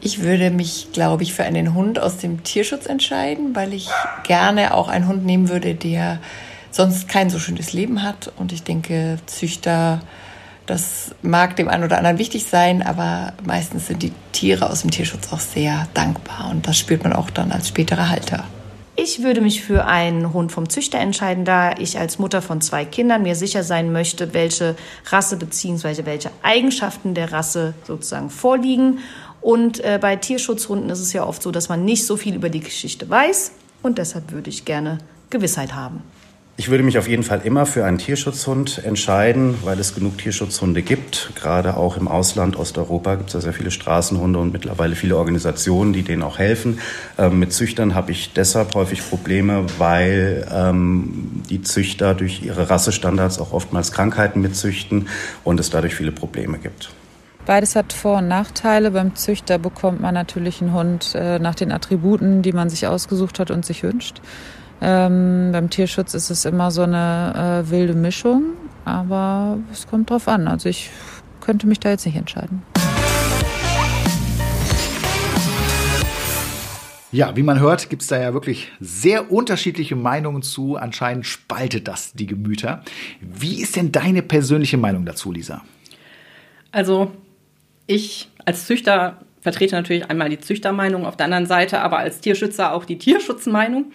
[0.00, 3.88] Ich würde mich, glaube ich, für einen Hund aus dem Tierschutz entscheiden, weil ich
[4.24, 6.18] gerne auch einen Hund nehmen würde, der
[6.70, 8.32] sonst kein so schönes Leben hat.
[8.36, 10.00] Und ich denke, Züchter,
[10.66, 14.90] das mag dem einen oder anderen wichtig sein, aber meistens sind die Tiere aus dem
[14.90, 16.48] Tierschutz auch sehr dankbar.
[16.50, 18.44] Und das spürt man auch dann als späterer Halter.
[19.02, 22.84] Ich würde mich für einen Hund vom Züchter entscheiden, da ich als Mutter von zwei
[22.84, 26.04] Kindern mir sicher sein möchte, welche Rasse bzw.
[26.04, 28.98] welche Eigenschaften der Rasse sozusagen vorliegen.
[29.40, 32.50] Und äh, bei Tierschutzhunden ist es ja oft so, dass man nicht so viel über
[32.50, 33.52] die Geschichte weiß.
[33.82, 34.98] Und deshalb würde ich gerne
[35.30, 36.02] Gewissheit haben.
[36.60, 40.82] Ich würde mich auf jeden Fall immer für einen Tierschutzhund entscheiden, weil es genug Tierschutzhunde
[40.82, 41.32] gibt.
[41.34, 45.94] Gerade auch im Ausland, Osteuropa, gibt es ja sehr viele Straßenhunde und mittlerweile viele Organisationen,
[45.94, 46.78] die denen auch helfen.
[47.16, 53.38] Ähm, mit Züchtern habe ich deshalb häufig Probleme, weil ähm, die Züchter durch ihre Rassestandards
[53.38, 55.08] auch oftmals Krankheiten mitzüchten
[55.44, 56.90] und es dadurch viele Probleme gibt.
[57.46, 58.90] Beides hat Vor- und Nachteile.
[58.90, 63.38] Beim Züchter bekommt man natürlich einen Hund äh, nach den Attributen, die man sich ausgesucht
[63.38, 64.20] hat und sich wünscht.
[64.82, 68.54] Ähm, beim Tierschutz ist es immer so eine äh, wilde Mischung,
[68.84, 70.48] aber es kommt drauf an.
[70.48, 70.90] Also ich
[71.40, 72.62] könnte mich da jetzt nicht entscheiden.
[77.12, 80.76] Ja, wie man hört, gibt es da ja wirklich sehr unterschiedliche Meinungen zu.
[80.76, 82.84] Anscheinend spaltet das die Gemüter.
[83.20, 85.62] Wie ist denn deine persönliche Meinung dazu, Lisa?
[86.70, 87.10] Also,
[87.88, 92.72] ich als Züchter vertrete natürlich einmal die Züchtermeinung, auf der anderen Seite aber als Tierschützer
[92.72, 93.86] auch die Tierschutzmeinung.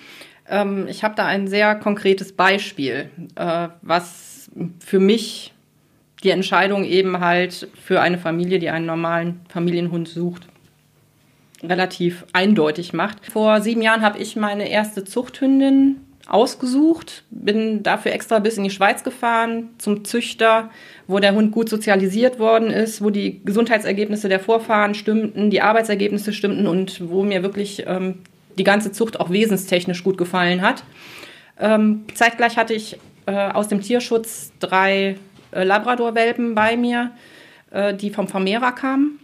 [0.49, 5.53] Ähm, ich habe da ein sehr konkretes Beispiel, äh, was für mich
[6.23, 10.47] die Entscheidung eben halt für eine Familie, die einen normalen Familienhund sucht,
[11.61, 13.25] relativ eindeutig macht.
[13.31, 18.71] Vor sieben Jahren habe ich meine erste Zuchthündin ausgesucht, bin dafür extra bis in die
[18.71, 20.71] Schweiz gefahren zum Züchter,
[21.07, 26.33] wo der Hund gut sozialisiert worden ist, wo die Gesundheitsergebnisse der Vorfahren stimmten, die Arbeitsergebnisse
[26.33, 28.19] stimmten und wo mir wirklich ähm,
[28.57, 30.83] die ganze Zucht auch wesenstechnisch gut gefallen hat.
[31.59, 35.17] Ähm, zeitgleich hatte ich äh, aus dem Tierschutz drei
[35.51, 37.11] äh, Labrador-Welpen bei mir,
[37.71, 39.19] äh, die vom Vermehrer kamen.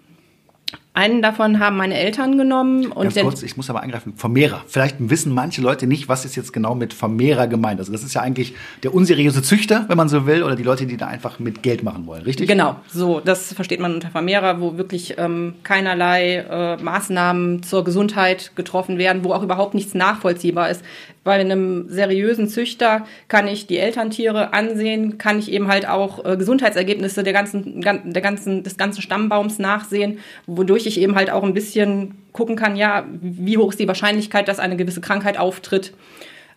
[0.93, 2.87] Einen davon haben meine Eltern genommen.
[2.87, 4.13] Und Ganz kurz, ich muss aber eingreifen.
[4.17, 4.61] Vermehrer.
[4.67, 7.79] Vielleicht wissen manche Leute nicht, was ist jetzt genau mit Vermehrer gemeint.
[7.79, 10.85] Also das ist ja eigentlich der unseriöse Züchter, wenn man so will, oder die Leute,
[10.85, 12.49] die da einfach mit Geld machen wollen, richtig?
[12.49, 18.51] Genau, so, das versteht man unter Vermehrer, wo wirklich ähm, keinerlei äh, Maßnahmen zur Gesundheit
[18.55, 20.83] getroffen werden, wo auch überhaupt nichts nachvollziehbar ist.
[21.23, 26.35] Bei einem seriösen Züchter kann ich die Elterntiere ansehen, kann ich eben halt auch äh,
[26.35, 30.17] Gesundheitsergebnisse der ganzen, der ganzen, des ganzen Stammbaums nachsehen,
[30.47, 34.47] wodurch ich eben halt auch ein bisschen gucken kann, ja, wie hoch ist die Wahrscheinlichkeit,
[34.47, 35.93] dass eine gewisse Krankheit auftritt.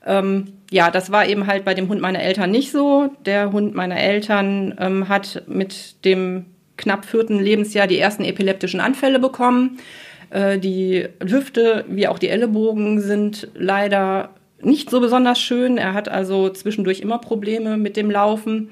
[0.07, 3.11] Ähm, ja, das war eben halt bei dem Hund meiner Eltern nicht so.
[3.25, 6.47] Der Hund meiner Eltern ähm, hat mit dem
[6.77, 9.79] knapp vierten Lebensjahr die ersten epileptischen Anfälle bekommen.
[10.31, 15.79] Äh, die Hüfte wie auch die Ellenbogen sind leider nicht so besonders schön.
[15.79, 18.71] Er hat also zwischendurch immer Probleme mit dem Laufen.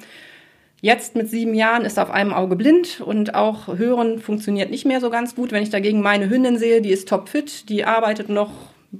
[0.83, 4.85] Jetzt mit sieben Jahren ist er auf einem Auge blind und auch Hören funktioniert nicht
[4.85, 5.51] mehr so ganz gut.
[5.51, 8.51] Wenn ich dagegen meine Hündin sehe, die ist topfit, die arbeitet noch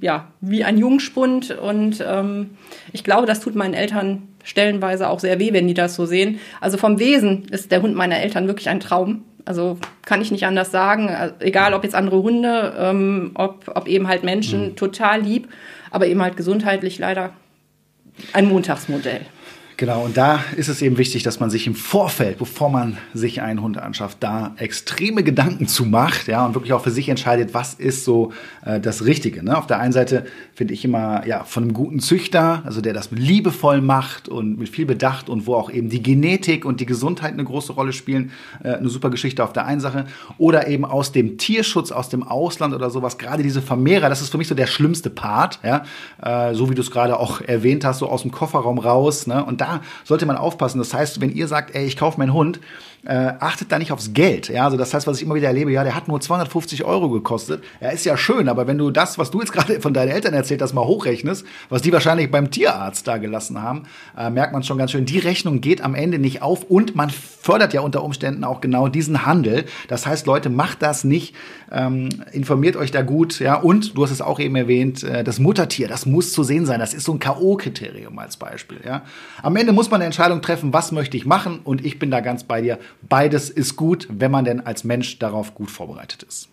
[0.01, 2.57] ja, wie ein Jungspund und ähm,
[2.93, 6.39] ich glaube, das tut meinen Eltern stellenweise auch sehr weh, wenn die das so sehen.
[6.59, 9.25] Also vom Wesen ist der Hund meiner Eltern wirklich ein Traum.
[9.45, 11.09] Also kann ich nicht anders sagen.
[11.09, 14.75] Also, egal ob jetzt andere Hunde, ähm, ob, ob eben halt Menschen, mhm.
[14.75, 15.47] total lieb
[15.93, 17.33] aber eben halt gesundheitlich leider
[18.33, 19.21] ein Montagsmodell.
[19.83, 23.41] Genau, und da ist es eben wichtig, dass man sich im Vorfeld, bevor man sich
[23.41, 27.53] einen Hund anschafft, da extreme Gedanken zu macht, ja, und wirklich auch für sich entscheidet,
[27.53, 28.31] was ist so
[28.63, 29.43] äh, das Richtige.
[29.43, 29.57] Ne?
[29.57, 30.23] Auf der einen Seite
[30.55, 34.69] finde ich immer, ja, von einem guten Züchter, also der das liebevoll macht und mit
[34.69, 38.31] viel Bedacht und wo auch eben die Genetik und die Gesundheit eine große Rolle spielen,
[38.63, 40.05] äh, eine super Geschichte auf der einen Sache.
[40.37, 44.29] Oder eben aus dem Tierschutz, aus dem Ausland oder sowas, gerade diese Vermehrer, das ist
[44.29, 45.83] für mich so der schlimmste Part, ja,
[46.21, 49.43] äh, so wie du es gerade auch erwähnt hast, so aus dem Kofferraum raus, ne,
[49.43, 49.72] und da
[50.03, 50.79] sollte man aufpassen.
[50.79, 52.59] Das heißt, wenn ihr sagt, ey, ich kaufe meinen Hund,
[53.05, 54.47] äh, achtet da nicht aufs Geld.
[54.49, 57.09] Ja, also das heißt, was ich immer wieder erlebe, ja, der hat nur 250 Euro
[57.09, 57.63] gekostet.
[57.81, 60.33] Ja, ist ja schön, aber wenn du das, was du jetzt gerade von deinen Eltern
[60.33, 63.83] erzählt hast, mal hochrechnest, was die wahrscheinlich beim Tierarzt da gelassen haben,
[64.17, 67.09] äh, merkt man schon ganz schön, die Rechnung geht am Ende nicht auf und man
[67.09, 69.65] fördert ja unter Umständen auch genau diesen Handel.
[69.89, 71.35] Das heißt, Leute, macht das nicht,
[71.71, 75.39] ähm, informiert euch da gut, ja, und du hast es auch eben erwähnt, äh, das
[75.39, 76.79] Muttertier, das muss zu sehen sein.
[76.79, 79.01] Das ist so ein K.O.-Kriterium als Beispiel, ja.
[79.41, 82.21] Am Ende muss man eine Entscheidung treffen, was möchte ich machen und ich bin da
[82.21, 86.49] ganz bei dir Beides ist gut, wenn man denn als Mensch darauf gut vorbereitet ist.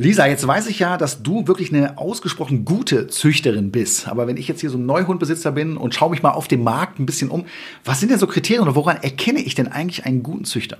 [0.00, 4.06] Lisa, jetzt weiß ich ja, dass du wirklich eine ausgesprochen gute Züchterin bist.
[4.06, 6.62] Aber wenn ich jetzt hier so ein Neuhundbesitzer bin und schaue mich mal auf dem
[6.62, 7.46] Markt ein bisschen um,
[7.84, 10.78] was sind denn so Kriterien oder woran erkenne ich denn eigentlich einen guten Züchter?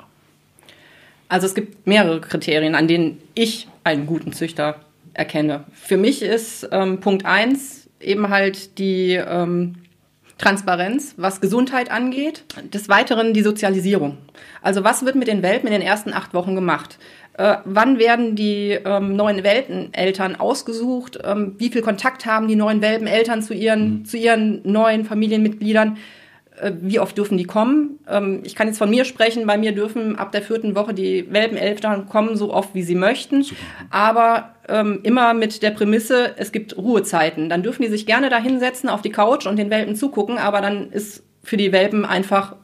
[1.29, 4.77] Also es gibt mehrere Kriterien, an denen ich einen guten Züchter
[5.15, 5.65] erkenne.
[5.73, 9.75] Für mich ist ähm, Punkt eins eben halt die ähm,
[10.39, 12.45] Transparenz, was Gesundheit angeht.
[12.73, 14.19] Des Weiteren die Sozialisierung.
[14.63, 16.99] Also was wird mit den Welpen in den ersten acht Wochen gemacht?
[17.35, 21.19] Äh, wann werden die ähm, neuen Welpeneltern ausgesucht?
[21.25, 24.05] Ähm, wie viel Kontakt haben die neuen Welpeneltern zu ihren, mhm.
[24.05, 25.99] zu ihren neuen Familienmitgliedern?
[26.61, 27.99] Äh, wie oft dürfen die kommen?
[28.09, 29.47] Ähm, ich kann jetzt von mir sprechen.
[29.47, 33.43] Bei mir dürfen ab der vierten Woche die Welpeneltern kommen, so oft wie sie möchten.
[33.43, 33.61] Super.
[33.91, 37.49] Aber ähm, immer mit der Prämisse, es gibt Ruhezeiten.
[37.49, 40.61] Dann dürfen die sich gerne da hinsetzen auf die Couch und den Welpen zugucken, aber
[40.61, 42.57] dann ist für die Welpen einfach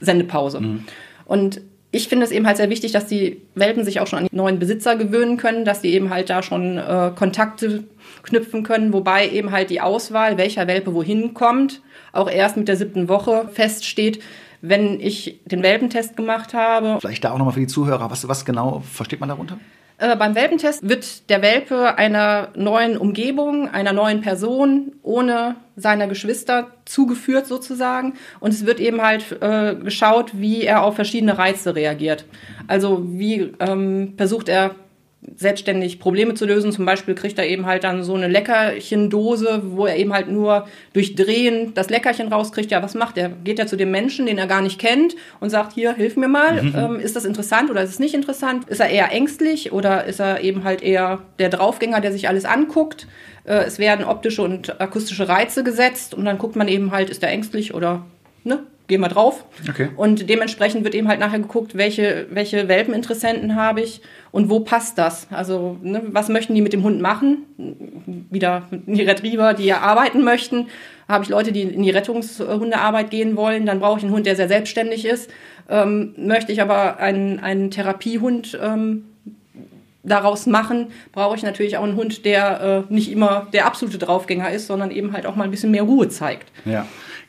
[0.00, 0.60] Sendepause.
[0.60, 0.84] Mhm.
[1.24, 4.28] Und ich finde es eben halt sehr wichtig, dass die Welpen sich auch schon an
[4.30, 7.84] die neuen Besitzer gewöhnen können, dass die eben halt da schon äh, Kontakte
[8.22, 11.80] knüpfen können, wobei eben halt die Auswahl, welcher Welpe wohin kommt,
[12.12, 14.22] auch erst mit der siebten Woche feststeht,
[14.60, 16.98] wenn ich den Welpentest gemacht habe.
[17.00, 19.58] Vielleicht da auch nochmal für die Zuhörer, was, was genau versteht man darunter?
[19.98, 26.68] Äh, beim Welpentest wird der Welpe einer neuen Umgebung, einer neuen Person ohne seiner Geschwister
[26.84, 28.14] zugeführt sozusagen.
[28.38, 32.24] Und es wird eben halt äh, geschaut, wie er auf verschiedene Reize reagiert.
[32.68, 34.76] Also wie ähm, versucht er
[35.36, 36.72] selbstständig Probleme zu lösen.
[36.72, 40.66] Zum Beispiel kriegt er eben halt dann so eine Leckerchendose, wo er eben halt nur
[40.92, 42.70] durch Drehen das Leckerchen rauskriegt.
[42.70, 43.30] Ja, was macht er?
[43.44, 46.28] Geht er zu dem Menschen, den er gar nicht kennt und sagt, hier, hilf mir
[46.28, 46.62] mal.
[46.62, 46.74] Mhm.
[46.76, 48.68] Ähm, ist das interessant oder ist es nicht interessant?
[48.68, 52.44] Ist er eher ängstlich oder ist er eben halt eher der Draufgänger, der sich alles
[52.44, 53.06] anguckt?
[53.44, 57.22] Äh, es werden optische und akustische Reize gesetzt und dann guckt man eben halt, ist
[57.22, 58.04] er ängstlich oder
[58.44, 59.44] ne, gehen wir drauf.
[59.68, 59.90] Okay.
[59.96, 64.00] Und dementsprechend wird eben halt nachher geguckt, welche, welche Welpeninteressenten habe ich
[64.32, 65.28] und wo passt das?
[65.30, 67.44] Also, ne, was möchten die mit dem Hund machen?
[68.30, 70.68] Wieder die Retriever, die ja arbeiten möchten.
[71.06, 74.36] Habe ich Leute, die in die Rettungshundearbeit gehen wollen, dann brauche ich einen Hund, der
[74.36, 75.30] sehr selbstständig ist.
[75.68, 79.04] Ähm, möchte ich aber einen, einen Therapiehund ähm,
[80.02, 84.50] daraus machen, brauche ich natürlich auch einen Hund, der äh, nicht immer der absolute Draufgänger
[84.50, 86.50] ist, sondern eben halt auch mal ein bisschen mehr Ruhe zeigt.
[86.64, 86.86] Ja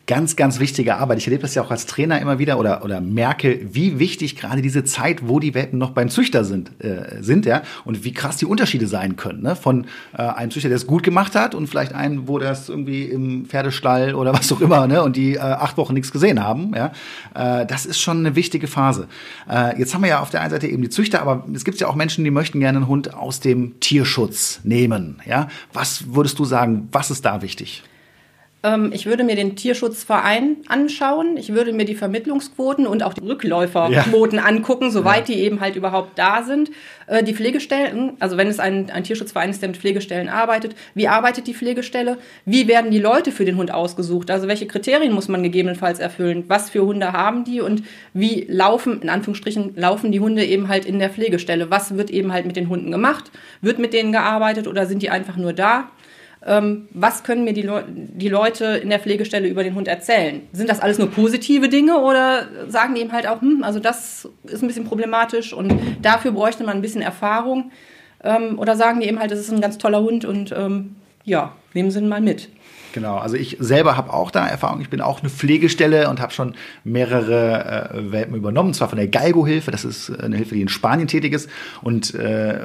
[0.09, 1.19] ganz, ganz wichtige Arbeit.
[1.19, 4.63] Ich erlebe das ja auch als Trainer immer wieder oder, oder merke, wie wichtig gerade
[4.63, 8.37] diese Zeit, wo die Welpen noch beim Züchter sind, äh, sind ja, und wie krass
[8.37, 9.43] die Unterschiede sein können.
[9.43, 9.55] Ne?
[9.55, 9.85] Von
[10.17, 13.45] äh, einem Züchter, der es gut gemacht hat und vielleicht einen, wo das irgendwie im
[13.45, 15.03] Pferdestall oder was auch immer, ne?
[15.03, 16.73] und die äh, acht Wochen nichts gesehen haben.
[16.75, 16.91] Ja?
[17.35, 19.07] Äh, das ist schon eine wichtige Phase.
[19.47, 21.79] Äh, jetzt haben wir ja auf der einen Seite eben die Züchter, aber es gibt
[21.79, 25.21] ja auch Menschen, die möchten gerne einen Hund aus dem Tierschutz nehmen.
[25.27, 25.49] Ja?
[25.71, 27.83] Was würdest du sagen, was ist da wichtig?
[28.61, 31.37] Ähm, ich würde mir den Tierschutzverein anschauen.
[31.37, 34.45] Ich würde mir die Vermittlungsquoten und auch die Rückläuferquoten ja.
[34.45, 35.35] angucken, soweit ja.
[35.35, 36.69] die eben halt überhaupt da sind.
[37.07, 41.07] Äh, die Pflegestellen, also wenn es ein, ein Tierschutzverein ist, der mit Pflegestellen arbeitet, wie
[41.07, 42.17] arbeitet die Pflegestelle?
[42.45, 44.29] Wie werden die Leute für den Hund ausgesucht?
[44.29, 46.43] Also welche Kriterien muss man gegebenenfalls erfüllen?
[46.47, 47.83] Was für Hunde haben die und
[48.13, 51.71] wie laufen, in Anführungsstrichen, laufen die Hunde eben halt in der Pflegestelle?
[51.71, 53.31] Was wird eben halt mit den Hunden gemacht?
[53.61, 55.89] Wird mit denen gearbeitet oder sind die einfach nur da?
[56.45, 60.41] Ähm, was können mir die, Le die Leute in der Pflegestelle über den Hund erzählen?
[60.53, 64.27] Sind das alles nur positive Dinge oder sagen die eben halt auch, hm, also das
[64.43, 67.71] ist ein bisschen problematisch und dafür bräuchte man ein bisschen Erfahrung?
[68.23, 71.53] Ähm, oder sagen die eben halt, das ist ein ganz toller Hund und ähm, ja,
[71.73, 72.49] nehmen Sie ihn mal mit.
[72.93, 74.81] Genau, also ich selber habe auch da Erfahrung.
[74.81, 79.07] Ich bin auch eine Pflegestelle und habe schon mehrere äh, Welpen übernommen, zwar von der
[79.07, 79.71] Galgo-Hilfe.
[79.71, 81.49] Das ist eine Hilfe, die in Spanien tätig ist.
[81.81, 82.59] Und äh,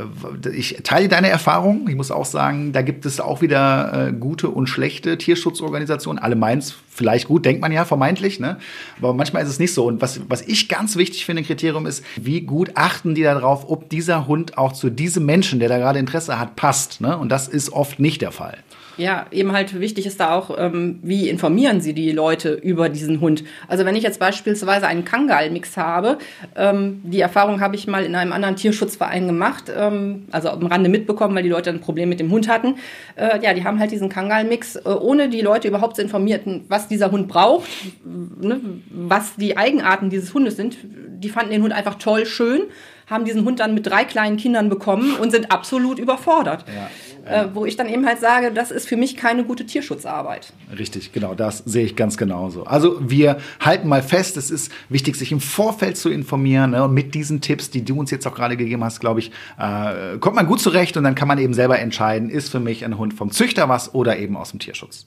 [0.53, 1.89] ich teile deine Erfahrung.
[1.89, 6.22] Ich muss auch sagen, da gibt es auch wieder äh, gute und schlechte Tierschutzorganisationen.
[6.22, 8.59] Alle meins vielleicht gut, denkt man ja vermeintlich, ne?
[8.99, 9.87] Aber manchmal ist es nicht so.
[9.87, 13.91] Und was, was ich ganz wichtig finde, Kriterium ist, wie gut achten die darauf, ob
[13.91, 17.01] dieser Hund auch zu diesem Menschen, der da gerade Interesse hat, passt.
[17.01, 17.18] Ne?
[17.18, 18.59] Und das ist oft nicht der Fall.
[18.97, 23.20] Ja, eben halt wichtig ist da auch, ähm, wie informieren Sie die Leute über diesen
[23.20, 23.45] Hund.
[23.68, 26.18] Also wenn ich jetzt beispielsweise einen Kangal-Mix habe,
[26.57, 30.88] ähm, die Erfahrung habe ich mal in einem anderen Tierschutzverein gemacht, ähm, also am Rande
[30.88, 32.76] mitbekommen, weil die Leute ein Problem mit dem Hund hatten.
[33.16, 36.88] Äh, ja, die haben halt diesen Kangal-Mix, äh, ohne die Leute überhaupt zu informieren, was
[36.88, 37.68] dieser Hund braucht,
[38.05, 40.76] ne, was die Eigenarten dieses Hundes sind.
[40.84, 42.62] Die fanden den Hund einfach toll, schön
[43.07, 46.64] haben diesen Hund dann mit drei kleinen Kindern bekommen und sind absolut überfordert.
[46.66, 46.90] Ja.
[47.25, 50.53] Äh, wo ich dann eben halt sage, das ist für mich keine gute Tierschutzarbeit.
[50.77, 52.64] Richtig, genau, das sehe ich ganz genauso.
[52.64, 56.72] Also wir halten mal fest, es ist wichtig, sich im Vorfeld zu informieren.
[56.72, 56.85] Ne?
[56.85, 60.18] Und mit diesen Tipps, die du uns jetzt auch gerade gegeben hast, glaube ich, äh,
[60.18, 62.99] kommt man gut zurecht und dann kann man eben selber entscheiden, ist für mich ein
[62.99, 65.07] Hund vom Züchter was oder eben aus dem Tierschutz.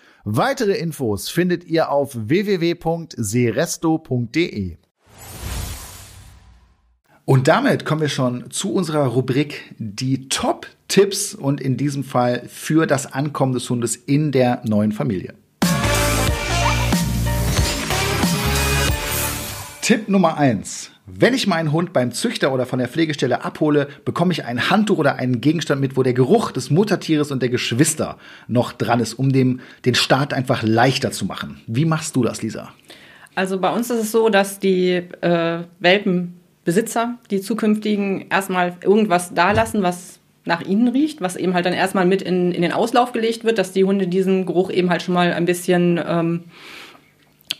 [0.23, 4.77] Weitere Infos findet ihr auf www.seresto.de.
[7.25, 12.85] Und damit kommen wir schon zu unserer Rubrik die Top-Tipps und in diesem Fall für
[12.85, 15.33] das Ankommen des Hundes in der neuen Familie.
[19.81, 24.31] Tipp Nummer eins: Wenn ich meinen Hund beim Züchter oder von der Pflegestelle abhole, bekomme
[24.31, 28.17] ich ein Handtuch oder einen Gegenstand mit, wo der Geruch des Muttertieres und der Geschwister
[28.47, 31.61] noch dran ist, um dem, den Start einfach leichter zu machen.
[31.67, 32.73] Wie machst du das, Lisa?
[33.35, 39.51] Also bei uns ist es so, dass die äh, Welpenbesitzer, die zukünftigen, erstmal irgendwas da
[39.51, 43.11] lassen, was nach ihnen riecht, was eben halt dann erstmal mit in, in den Auslauf
[43.11, 46.43] gelegt wird, dass die Hunde diesen Geruch eben halt schon mal ein bisschen ähm,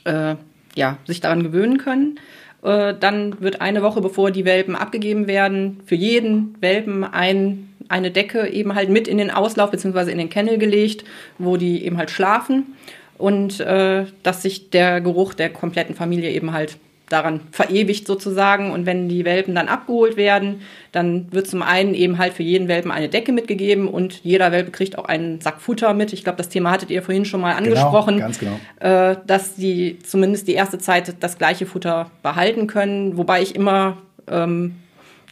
[0.04, 0.36] äh,
[0.76, 2.20] ja, sich daran gewöhnen können.
[2.64, 8.12] Äh, dann wird eine Woche bevor die Welpen abgegeben werden, für jeden Welpen ein, eine
[8.12, 10.12] Decke eben halt mit in den Auslauf bzw.
[10.12, 11.04] in den Kennel gelegt,
[11.38, 12.76] wo die eben halt schlafen
[13.18, 16.78] und äh, dass sich der Geruch der kompletten Familie eben halt
[17.12, 18.72] daran verewigt sozusagen.
[18.72, 22.68] Und wenn die Welpen dann abgeholt werden, dann wird zum einen eben halt für jeden
[22.68, 26.14] Welpen eine Decke mitgegeben und jeder Welpe kriegt auch einen Sack Futter mit.
[26.14, 28.16] Ich glaube, das Thema hattet ihr vorhin schon mal genau, angesprochen.
[28.16, 28.60] Genau, ganz genau.
[28.80, 33.98] Äh, dass die zumindest die erste Zeit das gleiche Futter behalten können, wobei ich immer
[34.30, 34.76] ähm,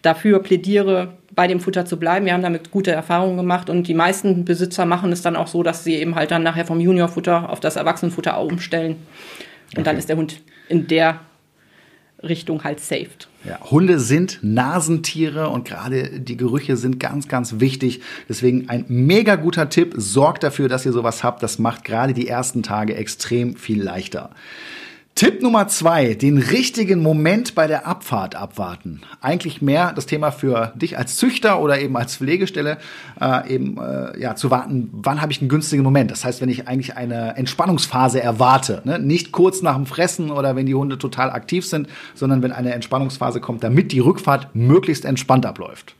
[0.01, 2.25] dafür plädiere, bei dem Futter zu bleiben.
[2.25, 5.63] Wir haben damit gute Erfahrungen gemacht und die meisten Besitzer machen es dann auch so,
[5.63, 8.97] dass sie eben halt dann nachher vom Juniorfutter auf das Erwachsenenfutter umstellen.
[9.71, 9.83] Und okay.
[9.83, 11.19] dann ist der Hund in der
[12.21, 13.27] Richtung halt saved.
[13.45, 18.01] Ja, Hunde sind Nasentiere und gerade die Gerüche sind ganz, ganz wichtig.
[18.27, 19.93] Deswegen ein mega guter Tipp.
[19.95, 21.41] Sorgt dafür, dass ihr sowas habt.
[21.41, 24.31] Das macht gerade die ersten Tage extrem viel leichter.
[25.19, 29.01] Tipp Nummer zwei, den richtigen Moment bei der Abfahrt abwarten.
[29.19, 32.77] Eigentlich mehr das Thema für dich als Züchter oder eben als Pflegestelle,
[33.19, 36.09] äh, eben äh, ja zu warten, wann habe ich einen günstigen Moment.
[36.09, 38.97] Das heißt, wenn ich eigentlich eine Entspannungsphase erwarte, ne?
[38.97, 42.73] nicht kurz nach dem Fressen oder wenn die Hunde total aktiv sind, sondern wenn eine
[42.73, 45.95] Entspannungsphase kommt, damit die Rückfahrt möglichst entspannt abläuft.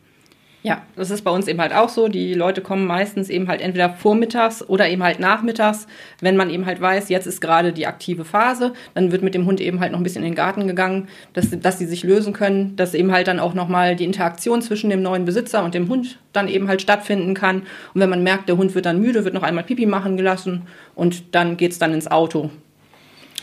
[0.62, 2.10] Ja, das ist bei uns eben halt auch so.
[2.10, 5.88] Die Leute kommen meistens eben halt entweder vormittags oder eben halt nachmittags,
[6.20, 8.74] wenn man eben halt weiß, jetzt ist gerade die aktive Phase.
[8.94, 11.50] Dann wird mit dem Hund eben halt noch ein bisschen in den Garten gegangen, dass,
[11.50, 15.02] dass sie sich lösen können, dass eben halt dann auch nochmal die Interaktion zwischen dem
[15.02, 17.64] neuen Besitzer und dem Hund dann eben halt stattfinden kann.
[17.94, 20.64] Und wenn man merkt, der Hund wird dann müde, wird noch einmal Pipi machen gelassen
[20.94, 22.50] und dann geht's dann ins Auto.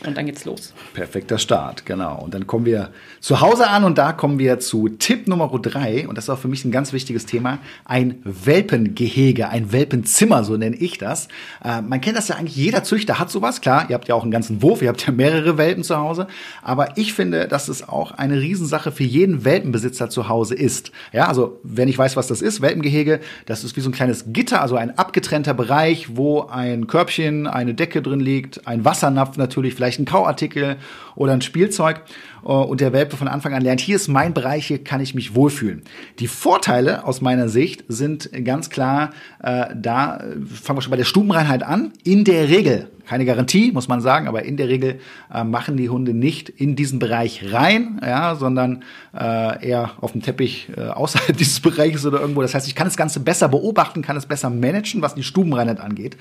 [0.05, 0.73] Und dann geht's los.
[0.93, 2.21] Perfekter Start, genau.
[2.21, 6.07] Und dann kommen wir zu Hause an und da kommen wir zu Tipp Nummer drei.
[6.07, 7.57] Und das ist auch für mich ein ganz wichtiges Thema.
[7.85, 11.27] Ein Welpengehege, ein Welpenzimmer, so nenne ich das.
[11.63, 13.61] Äh, man kennt das ja eigentlich, jeder Züchter hat sowas.
[13.61, 16.27] Klar, ihr habt ja auch einen ganzen Wurf, ihr habt ja mehrere Welpen zu Hause.
[16.61, 20.91] Aber ich finde, dass es auch eine Riesensache für jeden Welpenbesitzer zu Hause ist.
[21.11, 24.25] Ja, also wenn ich weiß, was das ist, Welpengehege, das ist wie so ein kleines
[24.27, 29.73] Gitter, also ein abgetrennter Bereich, wo ein Körbchen, eine Decke drin liegt, ein Wassernapf natürlich,
[29.73, 30.77] vielleicht vielleicht ein Kauartikel
[31.15, 32.01] oder ein Spielzeug
[32.43, 35.15] äh, und der Welpe von Anfang an lernt, hier ist mein Bereich, hier kann ich
[35.15, 35.83] mich wohlfühlen.
[36.19, 40.19] Die Vorteile aus meiner Sicht sind ganz klar, äh, da
[40.63, 41.91] fangen wir schon bei der Stubenreinheit an.
[42.03, 44.99] In der Regel, keine Garantie, muss man sagen, aber in der Regel
[45.33, 48.83] äh, machen die Hunde nicht in diesen Bereich rein, ja, sondern
[49.17, 52.41] äh, eher auf dem Teppich äh, außerhalb dieses Bereiches oder irgendwo.
[52.41, 55.79] Das heißt, ich kann das Ganze besser beobachten, kann es besser managen, was die Stubenreinheit
[55.79, 56.17] angeht.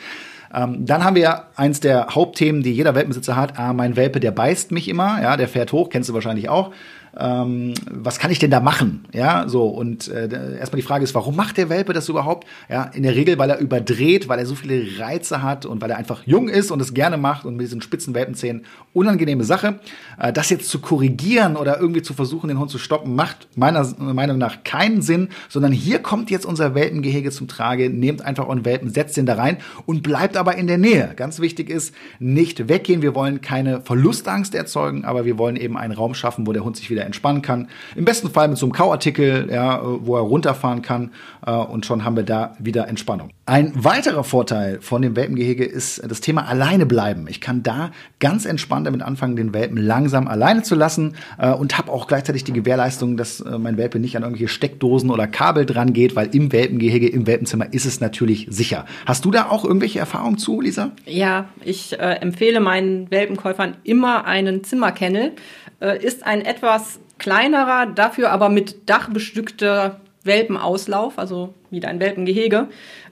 [0.57, 3.59] Ähm, dann haben wir eins der Hauptthemen, die jeder Welpenbesitzer hat.
[3.59, 5.21] Ah, mein Welpe, der beißt mich immer.
[5.23, 6.73] Ja, der fährt hoch, kennst du wahrscheinlich auch
[7.19, 9.05] ähm, was kann ich denn da machen?
[9.13, 12.47] Ja, so und äh, erstmal die Frage ist, warum macht der Welpe das überhaupt?
[12.69, 15.91] Ja, in der Regel, weil er überdreht, weil er so viele Reize hat und weil
[15.91, 19.81] er einfach jung ist und es gerne macht und mit diesen spitzen Welpenzähnen unangenehme Sache.
[20.19, 23.87] Äh, das jetzt zu korrigieren oder irgendwie zu versuchen, den Hund zu stoppen, macht meiner
[23.99, 27.89] Meinung nach keinen Sinn, sondern hier kommt jetzt unser Welpengehege zum Trage.
[27.89, 31.13] Nehmt einfach euren Welpen, setzt den da rein und bleibt aber in der Nähe.
[31.17, 33.01] Ganz wichtig ist, nicht weggehen.
[33.01, 36.77] Wir wollen keine Verlustangst erzeugen, aber wir wollen eben einen Raum schaffen, wo der Hund
[36.77, 37.69] sich wieder entspannen kann.
[37.95, 41.13] Im besten Fall mit so einem Kauartikel, ja, wo er runterfahren kann
[41.47, 43.31] äh, und schon haben wir da wieder Entspannung.
[43.47, 47.27] Ein weiterer Vorteil von dem Welpengehege ist das Thema alleine bleiben.
[47.29, 51.79] Ich kann da ganz entspannt damit anfangen, den Welpen langsam alleine zu lassen äh, und
[51.79, 55.65] habe auch gleichzeitig die Gewährleistung, dass äh, mein Welpe nicht an irgendwelche Steckdosen oder Kabel
[55.65, 58.85] dran geht, weil im Welpengehege, im Welpenzimmer ist es natürlich sicher.
[59.07, 60.91] Hast du da auch irgendwelche Erfahrungen zu, Lisa?
[61.05, 65.33] Ja, ich äh, empfehle meinen Welpenkäufern immer einen Zimmerkennel.
[65.81, 72.69] Äh, ist ein etwas kleinerer, dafür aber mit Dach bestückter Welpenauslauf, also wieder ein Welpengehege.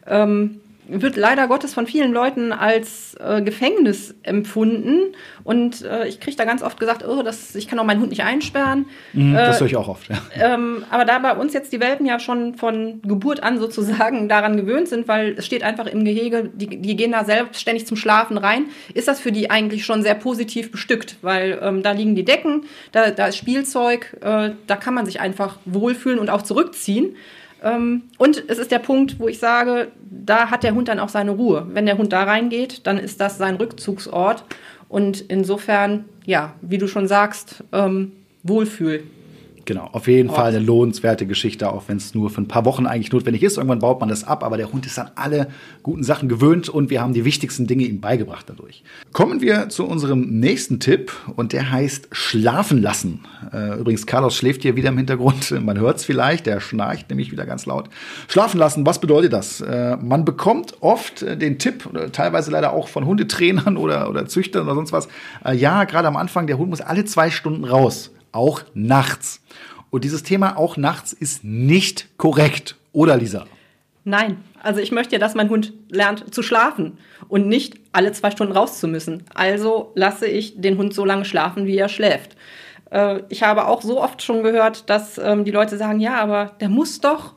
[0.06, 5.14] Ähm, wird leider Gottes von vielen Leuten als äh, Gefängnis empfunden.
[5.42, 8.10] Und äh, ich kriege da ganz oft gesagt, oh, das, ich kann auch meinen Hund
[8.10, 8.86] nicht einsperren.
[9.12, 10.16] Mhm, das höre ich auch oft, ja.
[10.34, 14.56] Ähm, aber da bei uns jetzt die Welpen ja schon von Geburt an sozusagen daran
[14.56, 18.36] gewöhnt sind, weil es steht einfach im Gehege, die, die gehen da selbstständig zum Schlafen
[18.36, 22.24] rein, ist das für die eigentlich schon sehr positiv bestückt, weil ähm, da liegen die
[22.24, 27.16] Decken, da, da ist Spielzeug, äh, da kann man sich einfach wohlfühlen und auch zurückziehen.
[27.64, 31.08] Ähm, und es ist der Punkt, wo ich sage, da hat der Hund dann auch
[31.08, 31.66] seine Ruhe.
[31.72, 34.44] Wenn der Hund da reingeht, dann ist das sein Rückzugsort.
[34.88, 38.12] Und insofern, ja, wie du schon sagst, ähm,
[38.42, 39.04] Wohlfühl.
[39.66, 42.86] Genau, auf jeden Fall eine lohnenswerte Geschichte, auch wenn es nur für ein paar Wochen
[42.86, 43.56] eigentlich notwendig ist.
[43.56, 45.48] Irgendwann baut man das ab, aber der Hund ist an alle
[45.82, 48.82] guten Sachen gewöhnt und wir haben die wichtigsten Dinge ihm beigebracht dadurch.
[49.12, 53.20] Kommen wir zu unserem nächsten Tipp und der heißt Schlafen lassen.
[53.52, 55.50] Äh, übrigens, Carlos schläft hier wieder im Hintergrund.
[55.64, 57.88] Man hört es vielleicht, der schnarcht nämlich wieder ganz laut.
[58.28, 59.62] Schlafen lassen, was bedeutet das?
[59.62, 64.64] Äh, man bekommt oft äh, den Tipp, teilweise leider auch von Hundetrainern oder, oder Züchtern
[64.64, 65.08] oder sonst was.
[65.54, 69.40] Ja, gerade am Anfang, der Hund muss alle zwei Stunden raus auch nachts.
[69.90, 73.46] Und dieses Thema auch nachts ist nicht korrekt, oder Lisa?
[74.04, 78.30] Nein, also ich möchte ja, dass mein Hund lernt zu schlafen und nicht alle zwei
[78.30, 79.24] Stunden raus zu müssen.
[79.34, 82.36] Also lasse ich den Hund so lange schlafen, wie er schläft.
[82.90, 86.52] Äh, ich habe auch so oft schon gehört, dass ähm, die Leute sagen, ja, aber
[86.60, 87.34] der muss doch.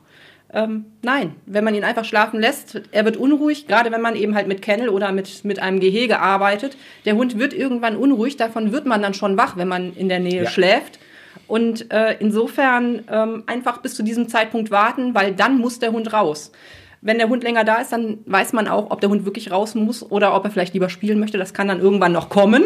[0.52, 4.34] Ähm, nein, wenn man ihn einfach schlafen lässt, er wird unruhig, gerade wenn man eben
[4.34, 6.76] halt mit Kennel oder mit, mit einem Gehege arbeitet.
[7.04, 10.20] Der Hund wird irgendwann unruhig, davon wird man dann schon wach, wenn man in der
[10.20, 10.50] Nähe ja.
[10.50, 10.98] schläft.
[11.46, 16.12] Und äh, insofern ähm, einfach bis zu diesem Zeitpunkt warten, weil dann muss der Hund
[16.12, 16.52] raus.
[17.00, 19.76] Wenn der Hund länger da ist, dann weiß man auch, ob der Hund wirklich raus
[19.76, 21.38] muss oder ob er vielleicht lieber spielen möchte.
[21.38, 22.64] Das kann dann irgendwann noch kommen,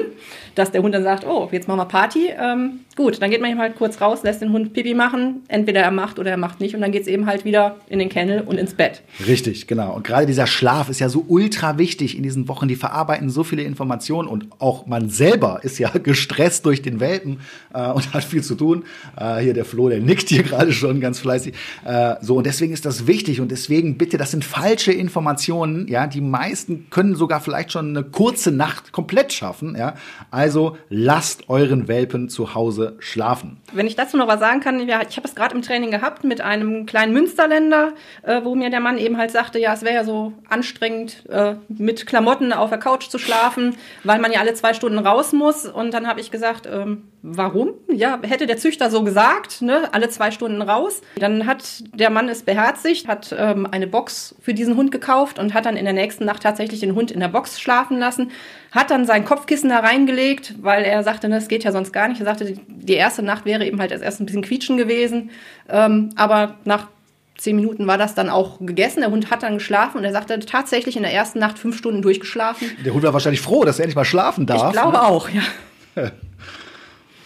[0.55, 2.31] dass der Hund dann sagt, oh, jetzt machen wir Party.
[2.39, 5.43] Ähm, gut, dann geht man eben halt kurz raus, lässt den Hund Pipi machen.
[5.49, 6.75] Entweder er macht oder er macht nicht.
[6.75, 9.03] Und dann geht es eben halt wieder in den Kennel und ins Bett.
[9.27, 9.95] Richtig, genau.
[9.95, 12.69] Und gerade dieser Schlaf ist ja so ultra wichtig in diesen Wochen.
[12.69, 17.41] Die verarbeiten so viele Informationen und auch man selber ist ja gestresst durch den Welpen
[17.75, 18.85] äh, und hat viel zu tun.
[19.15, 21.55] Äh, hier der Flo, der nickt hier gerade schon ganz fleißig.
[21.85, 25.89] Äh, so, und deswegen ist das wichtig und deswegen bitte das sind falsche Informationen.
[25.89, 29.75] Ja, die meisten können sogar vielleicht schon eine kurze Nacht komplett schaffen.
[29.77, 29.95] Ja,
[30.31, 33.61] also lasst euren Welpen zu Hause schlafen.
[33.73, 36.23] Wenn ich dazu noch was sagen kann, ja, ich habe es gerade im Training gehabt
[36.23, 39.97] mit einem kleinen Münsterländer, äh, wo mir der Mann eben halt sagte, ja, es wäre
[39.97, 44.55] ja so anstrengend, äh, mit Klamotten auf der Couch zu schlafen, weil man ja alle
[44.55, 45.67] zwei Stunden raus muss.
[45.67, 47.71] Und dann habe ich gesagt, ähm, warum?
[47.89, 51.01] Ja, hätte der Züchter so gesagt, ne, alle zwei Stunden raus.
[51.17, 55.55] Dann hat der Mann es beherzigt, hat ähm, eine Box für diesen Hund gekauft und
[55.55, 58.33] hat dann in der nächsten Nacht tatsächlich den Hund in der Box schlafen lassen,
[58.73, 62.21] hat dann sein Kopfkissen da reingelegt, weil er sagte, das geht ja sonst gar nicht.
[62.21, 65.31] Er sagte, die erste Nacht wäre eben halt erst ein bisschen quietschen gewesen,
[65.69, 66.89] ähm, aber nach
[67.39, 69.01] zehn Minuten war das dann auch gegessen.
[69.01, 72.03] Der Hund hat dann geschlafen und er sagte tatsächlich in der ersten Nacht fünf Stunden
[72.03, 72.71] durchgeschlafen.
[72.85, 74.69] Der Hund war wahrscheinlich froh, dass er endlich mal schlafen darf.
[74.69, 75.03] Ich glaube ne?
[75.03, 75.43] auch, ja.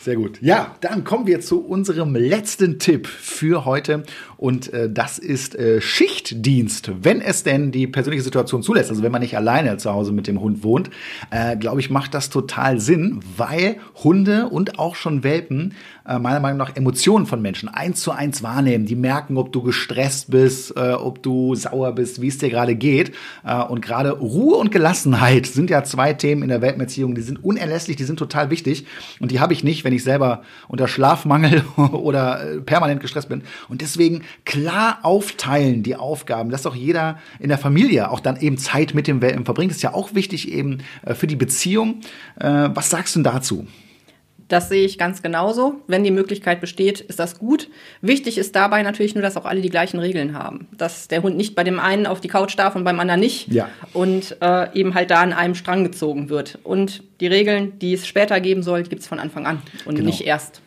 [0.07, 0.40] Sehr gut.
[0.40, 4.04] Ja, dann kommen wir zu unserem letzten Tipp für heute.
[4.36, 8.88] Und äh, das ist äh, Schichtdienst, wenn es denn die persönliche Situation zulässt.
[8.88, 10.90] Also wenn man nicht alleine zu Hause mit dem Hund wohnt,
[11.32, 15.74] äh, glaube ich, macht das total Sinn, weil Hunde und auch schon Welpen
[16.07, 18.86] äh, meiner Meinung nach Emotionen von Menschen eins zu eins wahrnehmen.
[18.86, 22.76] Die merken, ob du gestresst bist, äh, ob du sauer bist, wie es dir gerade
[22.76, 23.12] geht.
[23.44, 27.42] Äh, und gerade Ruhe und Gelassenheit sind ja zwei Themen in der Welpenbeziehung, die sind
[27.42, 28.86] unerlässlich, die sind total wichtig.
[29.20, 33.42] Und die habe ich nicht, wenn ich selber unter Schlafmangel oder äh, permanent gestresst bin.
[33.68, 38.59] Und deswegen klar aufteilen die Aufgaben, dass auch jeder in der Familie auch dann eben
[38.59, 39.70] Zeit mit dem Welpen verbringt.
[39.70, 42.00] Das ist ja auch wichtig eben äh, für die Beziehung.
[42.38, 43.66] Äh, was sagst du dazu?
[44.49, 45.80] Das sehe ich ganz genauso.
[45.88, 47.68] Wenn die Möglichkeit besteht, ist das gut.
[48.01, 50.68] Wichtig ist dabei natürlich nur, dass auch alle die gleichen Regeln haben.
[50.76, 53.49] Dass der Hund nicht bei dem einen auf die Couch darf und beim anderen nicht.
[53.49, 53.68] Ja.
[53.92, 56.59] Und äh, eben halt da an einem Strang gezogen wird.
[56.62, 60.07] Und die Regeln, die es später geben soll, gibt es von Anfang an und genau.
[60.07, 60.61] nicht erst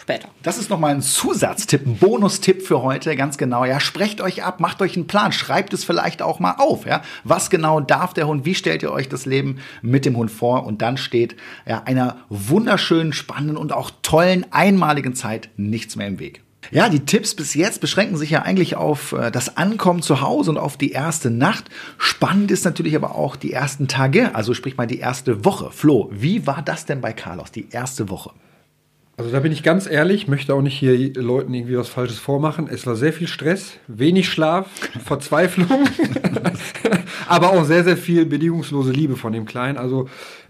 [0.00, 0.28] später.
[0.42, 3.64] Das ist nochmal ein Zusatztipp, ein Bonustipp für heute, ganz genau.
[3.64, 6.86] Ja, sprecht euch ab, macht euch einen Plan, schreibt es vielleicht auch mal auf.
[6.86, 8.44] Ja, was genau darf der Hund?
[8.44, 10.64] Wie stellt ihr euch das Leben mit dem Hund vor?
[10.66, 11.36] Und dann steht
[11.66, 16.42] ja einer wunderschönen, spannenden und auch tollen einmaligen Zeit nichts mehr im Weg.
[16.70, 20.50] Ja, die Tipps bis jetzt beschränken sich ja eigentlich auf äh, das Ankommen zu Hause
[20.50, 21.64] und auf die erste Nacht.
[21.98, 25.70] Spannend ist natürlich aber auch die ersten Tage, also sprich mal die erste Woche.
[25.72, 28.30] Flo, wie war das denn bei Carlos, die erste Woche?
[29.20, 32.70] Also da bin ich ganz ehrlich, möchte auch nicht hier Leuten irgendwie was Falsches vormachen.
[32.72, 34.66] Es war sehr viel Stress, wenig Schlaf,
[35.04, 35.68] Verzweiflung,
[37.28, 39.76] aber auch sehr, sehr viel bedingungslose Liebe von dem Kleinen.
[39.76, 40.08] Also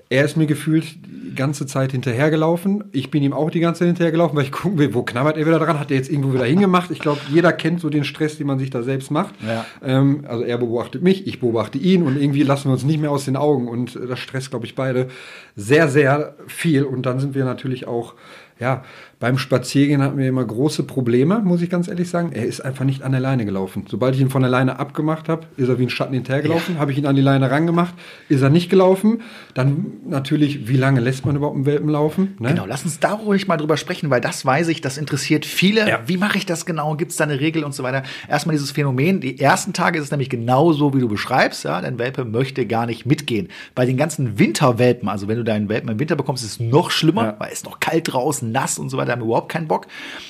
[0.08, 2.84] er ist mir gefühlt die ganze Zeit hinterhergelaufen.
[2.92, 5.46] Ich bin ihm auch die ganze Zeit hinterhergelaufen, weil ich gucken will, wo knabbert er
[5.46, 5.80] wieder dran?
[5.80, 6.92] Hat er jetzt irgendwo wieder hingemacht?
[6.92, 9.34] Ich glaube, jeder kennt so den Stress, den man sich da selbst macht.
[9.44, 9.66] Ja.
[9.84, 13.10] Ähm, also er beobachtet mich, ich beobachte ihn und irgendwie lassen wir uns nicht mehr
[13.10, 13.66] aus den Augen.
[13.66, 15.08] Und das stresst, glaube ich, beide
[15.56, 16.84] sehr, sehr viel.
[16.84, 18.14] Und dann sind wir natürlich auch
[18.60, 18.82] ja,
[19.20, 22.32] beim Spaziergehen hatten wir immer große Probleme, muss ich ganz ehrlich sagen.
[22.32, 23.84] Er ist einfach nicht an der Leine gelaufen.
[23.86, 26.76] Sobald ich ihn von der Leine abgemacht habe, ist er wie ein Schatten hinterhergelaufen.
[26.76, 26.80] Ja.
[26.80, 27.92] Habe ich ihn an die Leine rangemacht,
[28.30, 29.20] ist er nicht gelaufen.
[29.52, 32.34] Dann natürlich, wie lange lässt man überhaupt einen Welpen laufen?
[32.38, 32.48] Ne?
[32.48, 35.86] Genau, lass uns da ruhig mal drüber sprechen, weil das weiß ich, das interessiert viele.
[35.86, 36.00] Ja.
[36.06, 36.96] Wie mache ich das genau?
[36.96, 38.04] Gibt es da eine Regel und so weiter?
[38.26, 39.20] Erstmal dieses Phänomen.
[39.20, 41.64] Die ersten Tage ist es nämlich genau so, wie du beschreibst.
[41.64, 43.48] Ja, dein Welpe möchte gar nicht mitgehen.
[43.74, 46.90] Bei den ganzen Winterwelpen, also wenn du deinen Welpen im Winter bekommst, ist es noch
[46.90, 47.36] schlimmer, ja.
[47.38, 49.86] weil es noch kalt draußen, nass und so weiter, haben überhaupt keinen Bock.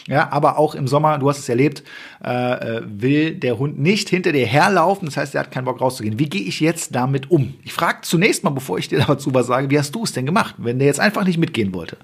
[0.07, 1.83] Ja, aber auch im Sommer, du hast es erlebt,
[2.25, 5.07] äh, äh, will der Hund nicht hinter dir herlaufen.
[5.07, 6.19] Das heißt, er hat keinen Bock rauszugehen.
[6.19, 7.55] Wie gehe ich jetzt damit um?
[7.65, 10.27] Ich frage zunächst mal, bevor ich dir dazu was sage, wie hast du es denn
[10.27, 11.97] gemacht, wenn der jetzt einfach nicht mitgehen wollte?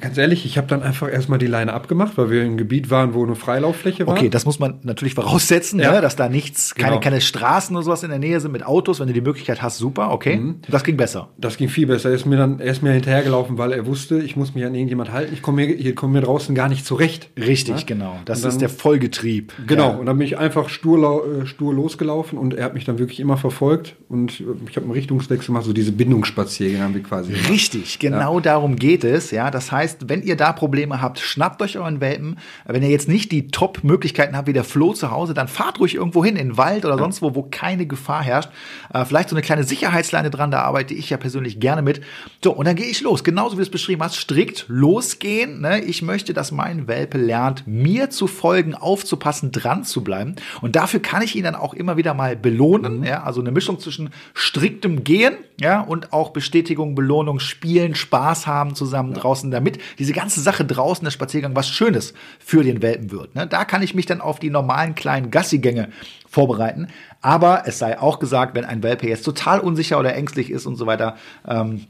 [0.00, 3.14] Ganz ehrlich, ich habe dann einfach erstmal die Leine abgemacht, weil wir im Gebiet waren,
[3.14, 4.14] wo eine Freilauffläche war.
[4.14, 5.92] Okay, das muss man natürlich voraussetzen, ja.
[5.92, 7.00] ne, dass da nichts, keine, genau.
[7.00, 9.00] keine Straßen oder sowas in der Nähe sind mit Autos.
[9.00, 10.36] Wenn du die Möglichkeit hast, super, okay.
[10.36, 10.56] Mhm.
[10.68, 11.28] Das ging besser.
[11.38, 12.10] Das ging viel besser.
[12.10, 14.74] Er ist mir dann er ist mir hinterhergelaufen, weil er wusste, ich muss mich an
[14.74, 15.32] irgendjemand halten.
[15.32, 17.30] Ich komme hier, hier komme mir draußen gar nicht zurecht.
[17.38, 17.86] Richtig, ja?
[17.86, 18.18] genau.
[18.24, 19.52] Das dann, ist der Vollgetrieb.
[19.66, 19.90] Genau.
[19.90, 19.96] Ja.
[19.96, 23.20] Und dann bin ich einfach stur, äh, stur losgelaufen und er hat mich dann wirklich
[23.20, 27.32] immer verfolgt und ich habe einen Richtungswechsel gemacht, so diese Bindungsspaziergänge haben wir quasi.
[27.32, 27.50] Gemacht.
[27.50, 29.30] Richtig, genau darum geht es.
[29.30, 32.38] Ja, das heißt, wenn ihr da Probleme habt, schnappt euch euren Welpen.
[32.64, 35.94] Wenn ihr jetzt nicht die Top-Möglichkeiten habt wie der Flo zu Hause, dann fahrt ruhig
[35.94, 38.50] irgendwo hin, in den Wald oder sonst wo, wo keine Gefahr herrscht.
[38.92, 42.00] Äh, vielleicht so eine kleine Sicherheitsleine dran, da arbeite ich ja persönlich gerne mit.
[42.42, 43.24] So, und dann gehe ich los.
[43.24, 45.60] Genauso wie du es beschrieben hast, strikt losgehen.
[45.60, 45.80] Ne?
[45.80, 50.36] Ich möchte, dass mein Welpe lernt, mir zu folgen, aufzupassen, dran zu bleiben.
[50.60, 52.98] Und dafür kann ich ihn dann auch immer wieder mal belohnen.
[52.98, 53.04] Mhm.
[53.04, 53.22] Ja?
[53.22, 55.80] Also eine Mischung zwischen striktem Gehen ja?
[55.80, 61.10] und auch Bestätigung, Belohnung, Spielen, Spaß haben zusammen draußen, damit diese ganze Sache draußen, der
[61.10, 63.34] Spaziergang, was Schönes für den Welpen wird.
[63.34, 63.46] Ne?
[63.46, 65.88] Da kann ich mich dann auf die normalen kleinen Gassigänge
[66.28, 66.88] vorbereiten.
[67.20, 70.76] Aber es sei auch gesagt, wenn ein Welpe jetzt total unsicher oder ängstlich ist und
[70.76, 71.16] so weiter,
[71.46, 71.86] ähm,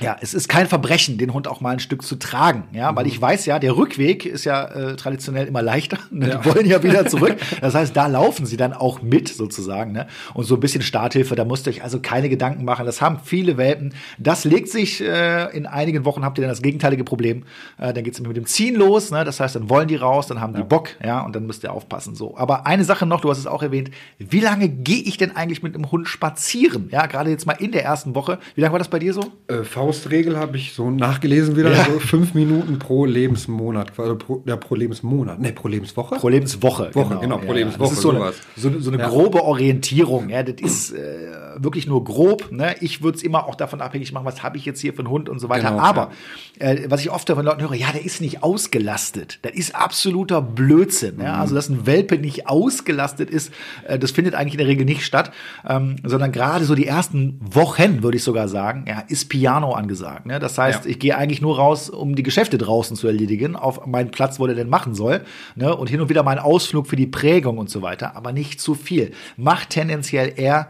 [0.00, 2.96] ja, es ist kein Verbrechen, den Hund auch mal ein Stück zu tragen, ja, mhm.
[2.96, 5.98] weil ich weiß ja, der Rückweg ist ja äh, traditionell immer leichter.
[6.10, 6.28] Ne?
[6.28, 6.36] Ja.
[6.38, 7.36] Die wollen ja wieder zurück.
[7.60, 10.06] Das heißt, da laufen sie dann auch mit sozusagen, ne?
[10.32, 12.86] Und so ein bisschen Starthilfe, da musst ihr euch also keine Gedanken machen.
[12.86, 13.94] Das haben viele Welpen.
[14.16, 17.44] Das legt sich äh, in einigen Wochen habt ihr dann das gegenteilige Problem.
[17.78, 19.24] Äh, dann geht's mit dem Ziehen los, ne?
[19.24, 21.72] Das heißt, dann wollen die raus, dann haben die Bock, ja, und dann müsst ihr
[21.72, 22.14] aufpassen.
[22.14, 23.90] So, aber eine Sache noch, du hast es auch erwähnt.
[24.18, 26.88] Wie lange gehe ich denn eigentlich mit dem Hund spazieren?
[26.90, 28.38] Ja, gerade jetzt mal in der ersten Woche.
[28.54, 29.22] Wie lange war das bei dir so?
[29.48, 31.84] Äh, Faustregel habe ich so nachgelesen wieder, ja.
[31.84, 36.16] so fünf Minuten pro Lebensmonat, also pro, ja, pro Lebensmonat, ne, pro Lebenswoche?
[36.16, 37.54] Pro Lebenswoche, Woche, genau, genau pro ja.
[37.54, 37.88] Lebenswoche.
[37.88, 39.08] Das ist so eine, so, so eine ja.
[39.08, 42.76] grobe Orientierung, ja, das ist äh, wirklich nur grob, ne?
[42.80, 45.08] Ich würde es immer auch davon abhängig machen, was habe ich jetzt hier für einen
[45.08, 46.10] Hund und so weiter, genau, aber
[46.58, 50.42] äh, was ich oft von Leuten höre, ja, der ist nicht ausgelastet, das ist absoluter
[50.42, 51.24] Blödsinn, mhm.
[51.24, 53.54] also dass ein Welpe nicht ausgelastet ist,
[53.86, 55.32] äh, das findet eigentlich in der Regel nicht statt,
[55.66, 60.08] ähm, sondern gerade so die ersten Wochen, würde ich sogar sagen, ja, ist Piano angesagt
[60.08, 60.26] gesagt.
[60.26, 60.38] Ne?
[60.38, 60.90] Das heißt, ja.
[60.90, 64.46] ich gehe eigentlich nur raus, um die Geschäfte draußen zu erledigen, auf meinen Platz, wo
[64.46, 65.22] der denn machen soll.
[65.56, 65.74] Ne?
[65.74, 68.74] Und hin und wieder meinen Ausflug für die Prägung und so weiter, aber nicht zu
[68.74, 69.12] viel.
[69.36, 70.68] Macht tendenziell eher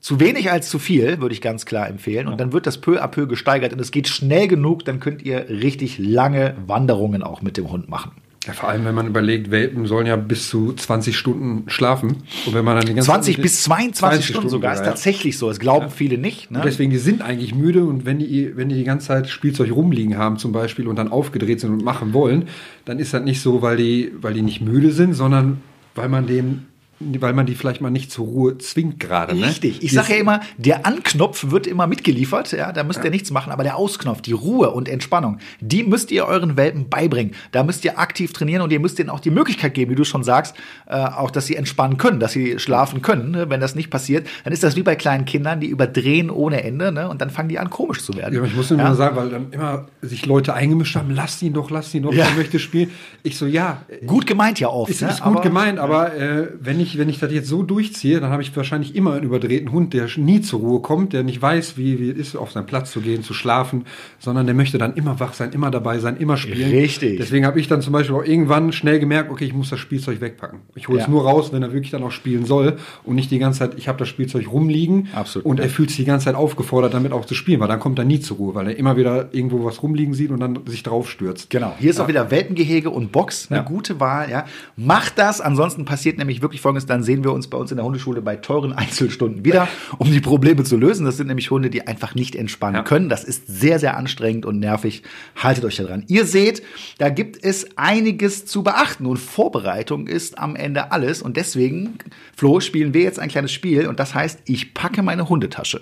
[0.00, 2.28] zu wenig als zu viel, würde ich ganz klar empfehlen.
[2.28, 5.22] Und dann wird das peu à peu gesteigert und es geht schnell genug, dann könnt
[5.22, 8.12] ihr richtig lange Wanderungen auch mit dem Hund machen.
[8.46, 12.22] Ja, vor allem, wenn man überlegt, Welpen sollen ja bis zu 20 Stunden schlafen.
[12.46, 14.86] Und wenn man dann die ganze 20 bis 22 20 Stunden, Stunden sogar, ist ja.
[14.86, 15.48] tatsächlich so.
[15.48, 15.90] Das glauben ja.
[15.90, 16.52] viele nicht.
[16.52, 16.58] Ne?
[16.58, 19.72] Und deswegen, die sind eigentlich müde und wenn die, wenn die die ganze Zeit Spielzeug
[19.72, 22.44] rumliegen haben zum Beispiel und dann aufgedreht sind und machen wollen,
[22.84, 25.60] dann ist das nicht so, weil die, weil die nicht müde sind, sondern
[25.96, 26.68] weil man denen
[27.00, 29.34] weil man die vielleicht mal nicht zur Ruhe zwingt gerade.
[29.34, 29.46] Ne?
[29.46, 29.82] Richtig.
[29.82, 33.52] Ich sage ja immer, der Anknopf wird immer mitgeliefert, ja, da müsst ihr nichts machen,
[33.52, 37.34] aber der Ausknopf, die Ruhe und Entspannung, die müsst ihr euren Welpen beibringen.
[37.52, 40.04] Da müsst ihr aktiv trainieren und ihr müsst ihnen auch die Möglichkeit geben, wie du
[40.04, 43.30] schon sagst, äh, auch, dass sie entspannen können, dass sie schlafen können.
[43.30, 43.50] Ne?
[43.50, 46.92] Wenn das nicht passiert, dann ist das wie bei kleinen Kindern, die überdrehen ohne Ende,
[46.92, 47.08] ne?
[47.08, 48.34] Und dann fangen die an, komisch zu werden.
[48.34, 48.94] Ja, ich muss nur ja?
[48.94, 52.26] sagen, weil dann immer sich Leute eingemischt haben, lass ihn doch, lass ihn doch, ja.
[52.36, 52.90] möchte spielen.
[53.22, 53.82] Ich so, ja.
[54.06, 54.90] Gut gemeint ja oft.
[54.90, 55.08] Ist, ne?
[55.08, 58.30] ist gut aber, gemeint, aber äh, wenn ich, wenn ich das jetzt so durchziehe, dann
[58.30, 61.76] habe ich wahrscheinlich immer einen überdrehten Hund, der nie zur Ruhe kommt, der nicht weiß,
[61.76, 63.84] wie, wie es ist, auf seinen Platz zu gehen, zu schlafen,
[64.18, 66.70] sondern der möchte dann immer wach sein, immer dabei sein, immer spielen.
[66.70, 67.18] Richtig.
[67.18, 70.20] Deswegen habe ich dann zum Beispiel auch irgendwann schnell gemerkt, okay, ich muss das Spielzeug
[70.20, 70.60] wegpacken.
[70.74, 71.10] Ich hole es ja.
[71.10, 73.88] nur raus, wenn er wirklich dann auch spielen soll und nicht die ganze Zeit, ich
[73.88, 75.46] habe das Spielzeug rumliegen Absolut.
[75.46, 77.98] und er fühlt sich die ganze Zeit aufgefordert, damit auch zu spielen, weil dann kommt
[77.98, 80.82] er nie zur Ruhe, weil er immer wieder irgendwo was rumliegen sieht und dann sich
[80.82, 81.50] drauf stürzt.
[81.50, 81.74] Genau.
[81.78, 82.04] Hier ist ja.
[82.04, 83.64] auch wieder Welpengehege und Box, eine ja.
[83.64, 84.30] gute Wahl.
[84.30, 84.44] Ja.
[84.76, 87.86] Macht das, ansonsten passiert nämlich wirklich Folgendes, dann sehen wir uns bei uns in der
[87.86, 91.06] Hundeschule bei teuren Einzelstunden wieder, um die Probleme zu lösen.
[91.06, 92.82] Das sind nämlich Hunde, die einfach nicht entspannen ja.
[92.82, 93.08] können.
[93.08, 95.02] Das ist sehr, sehr anstrengend und nervig.
[95.36, 96.04] Haltet euch da dran.
[96.08, 96.62] Ihr seht,
[96.98, 101.22] da gibt es einiges zu beachten und Vorbereitung ist am Ende alles.
[101.22, 101.94] Und deswegen,
[102.36, 105.80] Flo, spielen wir jetzt ein kleines Spiel und das heißt, ich packe meine Hundetasche.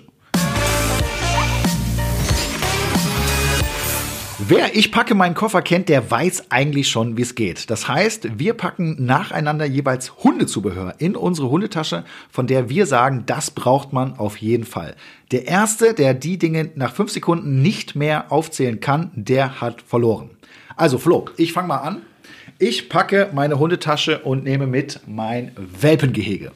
[4.37, 7.69] Wer Ich packe meinen Koffer kennt, der weiß eigentlich schon, wie es geht.
[7.69, 13.49] Das heißt, wir packen nacheinander jeweils Hundezubehör in unsere Hundetasche, von der wir sagen, das
[13.49, 14.97] braucht man auf jeden Fall.
[15.31, 20.31] Der Erste, der die Dinge nach fünf Sekunden nicht mehr aufzählen kann, der hat verloren.
[20.75, 22.01] Also Flo, ich fange mal an.
[22.59, 26.51] Ich packe meine Hundetasche und nehme mit mein Welpengehege.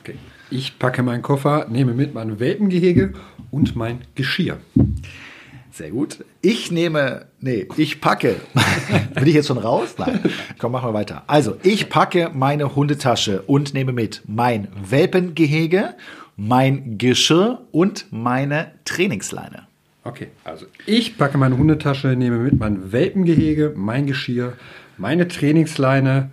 [0.00, 0.16] Okay.
[0.50, 3.12] Ich packe meinen Koffer, nehme mit mein Welpengehege
[3.52, 4.58] und mein Geschirr.
[5.74, 6.24] Sehr gut.
[6.40, 8.36] Ich nehme, nee, ich packe.
[9.14, 9.96] Bin ich jetzt schon raus?
[9.98, 10.20] Nein.
[10.56, 11.24] Komm, machen wir weiter.
[11.26, 15.94] Also, ich packe meine Hundetasche und nehme mit mein Welpengehege,
[16.36, 19.66] mein Geschirr und meine Trainingsleine.
[20.04, 24.52] Okay, also ich packe meine Hundetasche, nehme mit mein Welpengehege, mein Geschirr,
[24.96, 26.30] meine Trainingsleine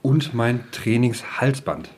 [0.00, 1.90] und mein Trainingshalsband.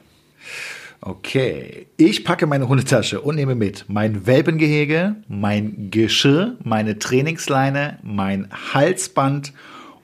[1.05, 8.49] Okay, ich packe meine Hundetasche und nehme mit mein Welpengehege, mein Geschirr, meine Trainingsleine, mein
[8.73, 9.53] Halsband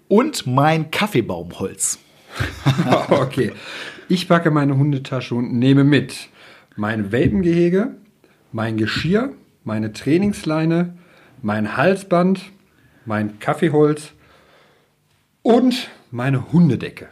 [0.08, 2.00] und mein Kaffeebaumholz.
[3.10, 3.52] okay,
[4.08, 6.30] ich packe meine Hundetasche und nehme mit
[6.74, 7.94] mein Welpengehege,
[8.50, 10.98] mein Geschirr, meine Trainingsleine,
[11.42, 12.40] mein Halsband,
[13.06, 14.14] mein Kaffeeholz
[15.42, 17.08] und meine Hundedecke.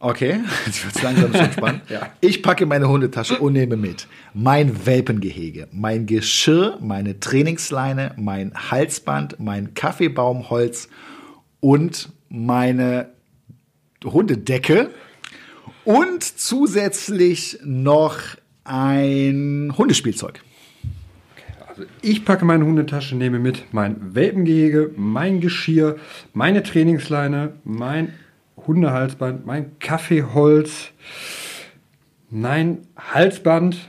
[0.00, 1.82] Okay, jetzt wird es langsam schon spannend.
[1.88, 2.10] ja.
[2.20, 9.40] Ich packe meine Hundetasche und nehme mit mein Welpengehege, mein Geschirr, meine Trainingsleine, mein Halsband,
[9.40, 10.88] mein Kaffeebaumholz
[11.60, 13.08] und meine
[14.04, 14.90] Hundedecke
[15.84, 18.18] und zusätzlich noch
[18.62, 20.40] ein Hundespielzeug.
[21.66, 25.96] Also ich packe meine Hundetasche, nehme mit mein Welpengehege, mein Geschirr,
[26.34, 28.12] meine Trainingsleine, mein
[28.66, 30.88] Hundehalsband, mein Kaffeeholz,
[32.30, 33.88] nein, Halsband.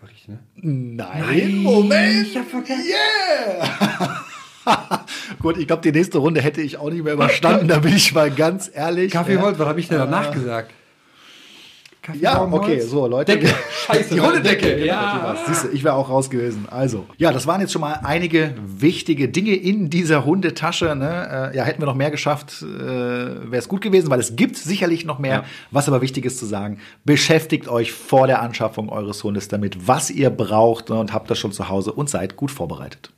[0.00, 0.38] War richtig, ne?
[0.56, 2.26] Nein, Nein Moment!
[2.26, 2.84] Ich hab vergessen.
[2.88, 4.24] Yeah!
[5.40, 8.12] Gut, ich glaube, die nächste Runde hätte ich auch nicht mehr überstanden, da bin ich
[8.14, 9.12] mal ganz ehrlich.
[9.12, 10.64] Kaffeeholz, was habe ich denn danach äh,
[12.12, 12.22] gesagt?
[12.22, 13.36] Ja, okay, so Leute.
[13.36, 13.54] Decke.
[13.86, 14.14] Scheiße.
[14.14, 14.84] Die Hundedecke.
[14.84, 15.36] Ja.
[15.46, 16.66] Siehst du, ich wäre auch raus gewesen.
[16.70, 20.94] Also, ja, das waren jetzt schon mal einige wichtige Dinge in dieser Hundetasche.
[20.96, 21.50] Ne?
[21.52, 24.56] Äh, ja, hätten wir noch mehr geschafft, äh, wäre es gut gewesen, weil es gibt
[24.56, 25.34] sicherlich noch mehr.
[25.34, 25.44] Ja.
[25.70, 30.10] Was aber wichtig ist zu sagen, beschäftigt euch vor der Anschaffung eures Hundes damit, was
[30.10, 33.10] ihr braucht ne, und habt das schon zu Hause und seid gut vorbereitet.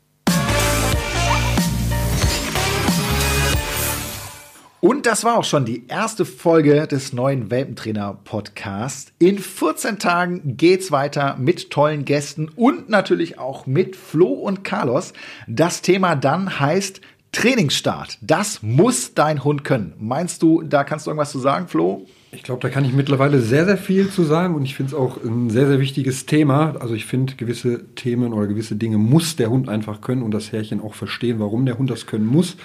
[4.84, 9.12] Und das war auch schon die erste Folge des neuen Welpentrainer Podcasts.
[9.20, 15.12] In 14 Tagen geht's weiter mit tollen Gästen und natürlich auch mit Flo und Carlos.
[15.46, 18.18] Das Thema dann heißt Trainingsstart.
[18.22, 19.92] Das muss dein Hund können.
[20.00, 22.04] Meinst du, da kannst du irgendwas zu sagen, Flo?
[22.34, 24.98] Ich glaube, da kann ich mittlerweile sehr, sehr viel zu sagen und ich finde es
[24.98, 26.74] auch ein sehr, sehr wichtiges Thema.
[26.80, 30.50] Also ich finde, gewisse Themen oder gewisse Dinge muss der Hund einfach können und das
[30.50, 32.56] Härchen auch verstehen, warum der Hund das können muss.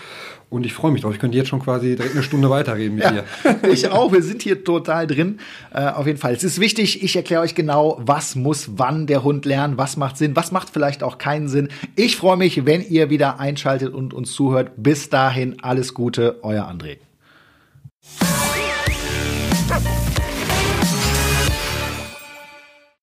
[0.50, 1.14] Und ich freue mich drauf.
[1.14, 3.26] Ich könnte jetzt schon quasi direkt eine Stunde weiterreden mit ja, dir.
[3.70, 4.14] ich auch.
[4.14, 5.40] Wir sind hier total drin.
[5.74, 6.34] Äh, auf jeden Fall.
[6.34, 7.04] Es ist wichtig.
[7.04, 10.70] Ich erkläre euch genau, was muss wann der Hund lernen, was macht Sinn, was macht
[10.70, 11.68] vielleicht auch keinen Sinn.
[11.96, 14.72] Ich freue mich, wenn ihr wieder einschaltet und uns zuhört.
[14.78, 16.98] Bis dahin alles Gute, euer André.